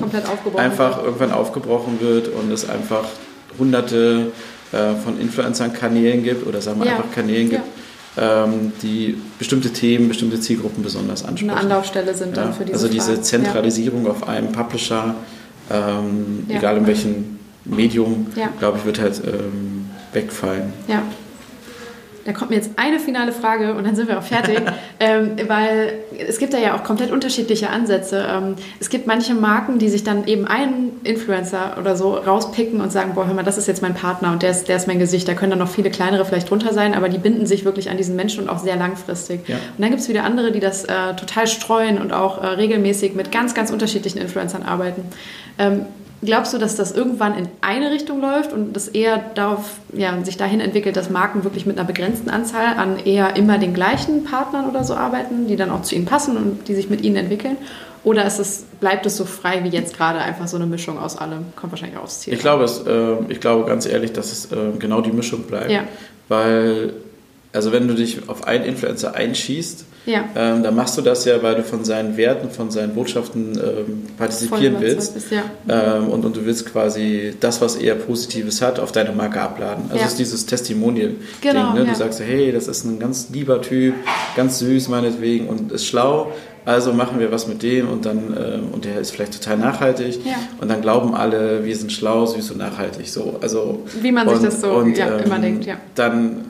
[0.56, 1.06] einfach wird.
[1.06, 3.04] irgendwann aufgebrochen wird und es einfach
[3.58, 4.32] hunderte
[4.72, 6.96] äh, von Influencern-Kanälen gibt oder sagen wir ja.
[6.96, 7.64] einfach Kanälen gibt
[8.16, 11.50] ähm, die bestimmte Themen, bestimmte Zielgruppen besonders ansprechen.
[11.50, 14.10] Eine Anlaufstelle sind dann für diese Also diese Zentralisierung ja.
[14.10, 15.14] auf einem Publisher,
[15.70, 18.26] ähm, egal in welchem Medium,
[18.58, 20.72] glaube ich, wird halt ähm, wegfallen.
[20.88, 21.02] Ja.
[22.26, 24.60] Da kommt mir jetzt eine finale Frage und dann sind wir auch fertig,
[25.00, 25.94] ähm, weil
[26.26, 28.26] es gibt da ja auch komplett unterschiedliche Ansätze.
[28.28, 32.90] Ähm, es gibt manche Marken, die sich dann eben einen Influencer oder so rauspicken und
[32.90, 34.98] sagen, boah, hör mal, das ist jetzt mein Partner und der ist, der ist mein
[34.98, 35.28] Gesicht.
[35.28, 37.96] Da können dann noch viele kleinere vielleicht drunter sein, aber die binden sich wirklich an
[37.96, 39.48] diesen Menschen und auch sehr langfristig.
[39.48, 39.54] Ja.
[39.54, 43.14] Und dann gibt es wieder andere, die das äh, total streuen und auch äh, regelmäßig
[43.14, 45.02] mit ganz, ganz unterschiedlichen Influencern arbeiten.
[45.58, 45.86] Ähm,
[46.26, 50.36] Glaubst du, dass das irgendwann in eine Richtung läuft und das eher darauf, ja, sich
[50.36, 54.68] dahin entwickelt, dass Marken wirklich mit einer begrenzten Anzahl an eher immer den gleichen Partnern
[54.68, 57.56] oder so arbeiten, die dann auch zu ihnen passen und die sich mit ihnen entwickeln?
[58.04, 61.16] Oder ist es, bleibt es so frei wie jetzt gerade, einfach so eine Mischung aus
[61.16, 61.46] allem?
[61.56, 62.34] Kommt wahrscheinlich auch aufs Ziel.
[62.34, 65.70] Ich glaube, es, äh, ich glaube ganz ehrlich, dass es äh, genau die Mischung bleibt.
[65.70, 65.84] Ja.
[66.28, 66.92] Weil
[67.56, 70.24] Also wenn du dich auf einen Influencer einschießt, ja.
[70.36, 74.02] ähm, dann machst du das ja, weil du von seinen Werten, von seinen Botschaften ähm,
[74.18, 75.14] partizipieren willst.
[75.14, 75.42] Bist, ja.
[75.68, 79.84] ähm, und, und du willst quasi das, was eher Positives hat, auf deine Marke abladen.
[79.88, 80.06] Also ja.
[80.06, 81.16] ist dieses Testimonial-Ding.
[81.40, 81.86] Genau, ne?
[81.86, 83.94] Du sagst, hey, das ist ein ganz lieber Typ,
[84.36, 86.32] ganz süß meinetwegen und ist schlau.
[86.66, 90.18] Also machen wir was mit dem und dann äh, und der ist vielleicht total nachhaltig
[90.60, 93.08] und dann glauben alle, wir sind schlau, süß und nachhaltig.
[93.08, 95.76] So, also wie man und, sich das so und, ja, immer ähm, denkt, ja.
[95.94, 96.44] Dann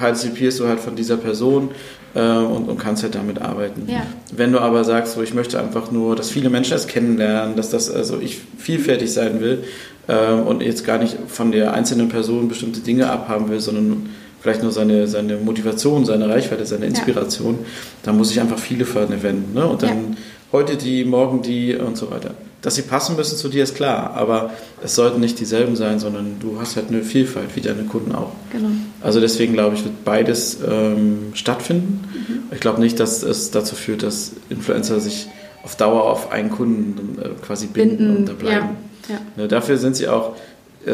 [0.00, 1.70] partizipierst du halt von dieser Person
[2.14, 3.84] äh, und, und, kannst halt damit arbeiten.
[3.86, 4.02] Ja.
[4.34, 7.70] Wenn du aber sagst, so ich möchte einfach nur, dass viele Menschen das kennenlernen, dass
[7.70, 9.64] das also ich vielfältig sein will
[10.08, 14.08] äh, und jetzt gar nicht von der einzelnen Person bestimmte Dinge abhaben will, sondern
[14.40, 17.66] vielleicht nur seine, seine Motivation, seine Reichweite, seine Inspiration, ja.
[18.04, 19.52] dann muss ich einfach viele verwenden.
[19.54, 19.66] Ne?
[19.66, 20.16] Und dann ja.
[20.52, 22.30] heute die, morgen die und so weiter.
[22.62, 24.50] Dass sie passen müssen zu dir, ist klar, aber
[24.82, 28.32] es sollten nicht dieselben sein, sondern du hast halt eine Vielfalt, wie deine Kunden auch.
[28.52, 28.68] Genau.
[29.00, 32.04] Also deswegen glaube ich, wird beides ähm, stattfinden.
[32.12, 32.42] Mhm.
[32.52, 35.28] Ich glaube nicht, dass es dazu führt, dass Influencer sich
[35.62, 38.68] auf Dauer auf einen Kunden äh, quasi binden, binden, und da bleiben.
[39.08, 39.14] Ja.
[39.14, 39.20] Ja.
[39.36, 40.36] Ne, dafür sind sie auch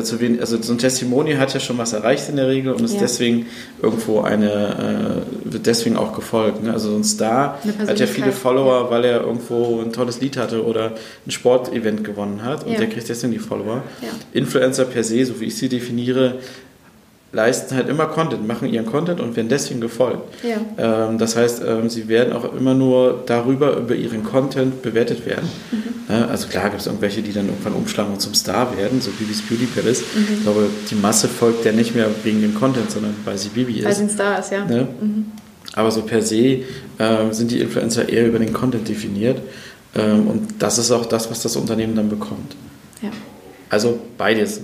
[0.02, 2.82] zu wenig, also so ein Testimony hat ja schon was erreicht in der Regel und
[2.82, 3.00] ist ja.
[3.00, 3.46] deswegen
[3.80, 6.62] irgendwo eine, äh, wird deswegen auch gefolgt.
[6.62, 6.72] Ne?
[6.72, 8.90] Also so ein Star hat ja viele Follower, ja.
[8.90, 10.92] weil er irgendwo ein tolles Lied hatte oder
[11.24, 12.78] ein Sportevent gewonnen hat und ja.
[12.78, 13.82] der kriegt deswegen die Follower.
[14.32, 16.40] Influencer per se, so wie ich sie definiere,
[17.36, 20.22] leisten halt immer Content, machen ihren Content und werden deswegen gefolgt.
[20.42, 21.08] Ja.
[21.08, 25.48] Ähm, das heißt, ähm, sie werden auch immer nur darüber, über ihren Content bewertet werden.
[25.70, 26.14] Mhm.
[26.14, 26.28] Ne?
[26.28, 29.42] Also klar gibt es irgendwelche, die dann irgendwann umschlagen und zum Star werden, so Bibis
[29.42, 30.02] Beauty Palace.
[30.14, 30.26] Mhm.
[30.38, 33.80] Ich glaube, die Masse folgt ja nicht mehr wegen dem Content, sondern weil sie Bibi
[33.80, 33.84] ist.
[33.84, 34.64] Weil sie ein Star ist, ja.
[34.64, 34.88] Ne?
[34.98, 35.26] Mhm.
[35.74, 36.60] Aber so per se
[36.98, 39.42] ähm, sind die Influencer eher über den Content definiert.
[39.94, 42.56] Ähm, und das ist auch das, was das Unternehmen dann bekommt.
[43.02, 43.10] Ja.
[43.68, 44.62] Also beides.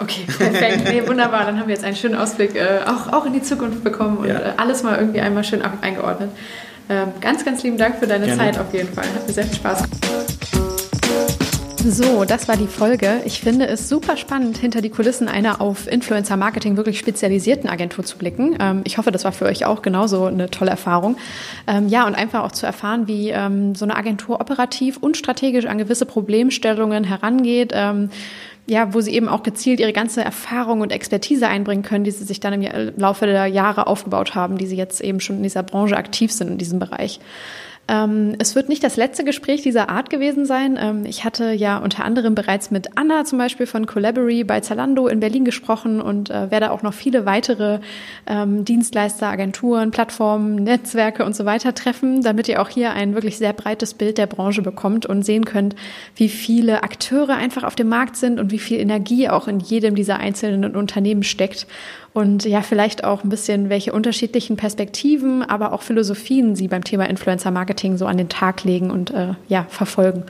[0.00, 0.88] Okay, perfekt.
[0.88, 1.44] Nee, wunderbar.
[1.44, 4.28] Dann haben wir jetzt einen schönen Ausblick äh, auch, auch in die Zukunft bekommen und
[4.28, 4.38] ja.
[4.38, 6.30] äh, alles mal irgendwie einmal schön eingeordnet.
[6.88, 8.40] Ähm, ganz, ganz lieben Dank für deine Gerne.
[8.40, 9.04] Zeit auf jeden Fall.
[9.04, 10.00] Hat mir sehr viel Spaß gemacht.
[11.86, 13.22] So, das war die Folge.
[13.24, 18.18] Ich finde es super spannend, hinter die Kulissen einer auf Influencer-Marketing wirklich spezialisierten Agentur zu
[18.18, 18.54] blicken.
[18.60, 21.16] Ähm, ich hoffe, das war für euch auch genauso eine tolle Erfahrung.
[21.66, 25.64] Ähm, ja, und einfach auch zu erfahren, wie ähm, so eine Agentur operativ und strategisch
[25.64, 27.72] an gewisse Problemstellungen herangeht
[28.70, 32.22] ja, wo sie eben auch gezielt ihre ganze Erfahrung und Expertise einbringen können, die sie
[32.22, 35.64] sich dann im Laufe der Jahre aufgebaut haben, die sie jetzt eben schon in dieser
[35.64, 37.18] Branche aktiv sind in diesem Bereich.
[37.90, 40.78] Ähm, es wird nicht das letzte Gespräch dieser Art gewesen sein.
[40.80, 45.08] Ähm, ich hatte ja unter anderem bereits mit Anna zum Beispiel von Collabory bei Zalando
[45.08, 47.80] in Berlin gesprochen und äh, werde auch noch viele weitere
[48.28, 53.38] ähm, Dienstleister, Agenturen, Plattformen, Netzwerke und so weiter treffen, damit ihr auch hier ein wirklich
[53.38, 55.74] sehr breites Bild der Branche bekommt und sehen könnt,
[56.14, 59.96] wie viele Akteure einfach auf dem Markt sind und wie viel Energie auch in jedem
[59.96, 61.66] dieser einzelnen Unternehmen steckt
[62.12, 67.08] und ja, vielleicht auch ein bisschen, welche unterschiedlichen Perspektiven, aber auch Philosophien Sie beim Thema
[67.08, 70.24] Influencer Marketing so an den Tag legen und äh, ja, verfolgen.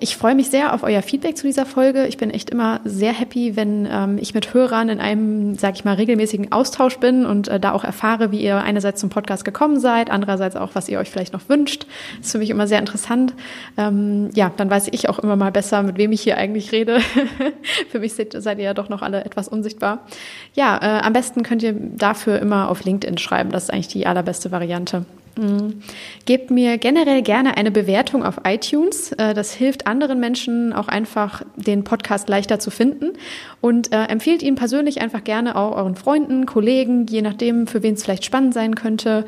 [0.00, 2.06] Ich freue mich sehr auf euer Feedback zu dieser Folge.
[2.06, 5.84] Ich bin echt immer sehr happy, wenn ähm, ich mit Hörern in einem, sag ich
[5.84, 9.80] mal, regelmäßigen Austausch bin und äh, da auch erfahre, wie ihr einerseits zum Podcast gekommen
[9.80, 11.86] seid, andererseits auch, was ihr euch vielleicht noch wünscht.
[12.18, 13.34] Das ist für mich immer sehr interessant.
[13.76, 17.00] Ähm, ja, dann weiß ich auch immer mal besser, mit wem ich hier eigentlich rede.
[17.90, 20.06] für mich seid, seid ihr ja doch noch alle etwas unsichtbar.
[20.54, 23.50] Ja, äh, am besten könnt ihr dafür immer auf LinkedIn schreiben.
[23.50, 25.06] Das ist eigentlich die allerbeste Variante.
[25.38, 25.82] Mhm.
[26.24, 29.12] Gebt mir generell gerne eine Bewertung auf iTunes.
[29.12, 33.12] Äh, das hilft anderen Menschen auch einfach, den Podcast leichter zu finden.
[33.60, 37.94] Und äh, empfehlt ihn persönlich einfach gerne auch euren Freunden, Kollegen, je nachdem, für wen
[37.94, 39.26] es vielleicht spannend sein könnte.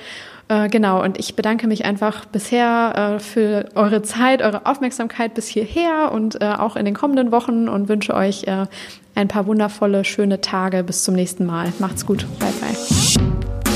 [0.49, 5.47] Äh, genau, und ich bedanke mich einfach bisher äh, für eure Zeit, eure Aufmerksamkeit bis
[5.47, 10.83] hierher und auch in den kommenden Wochen und wünsche euch ein paar wundervolle, schöne Tage.
[10.83, 11.73] Bis zum nächsten Mal.
[11.79, 12.27] Macht's gut.
[12.39, 13.70] Bye, bye.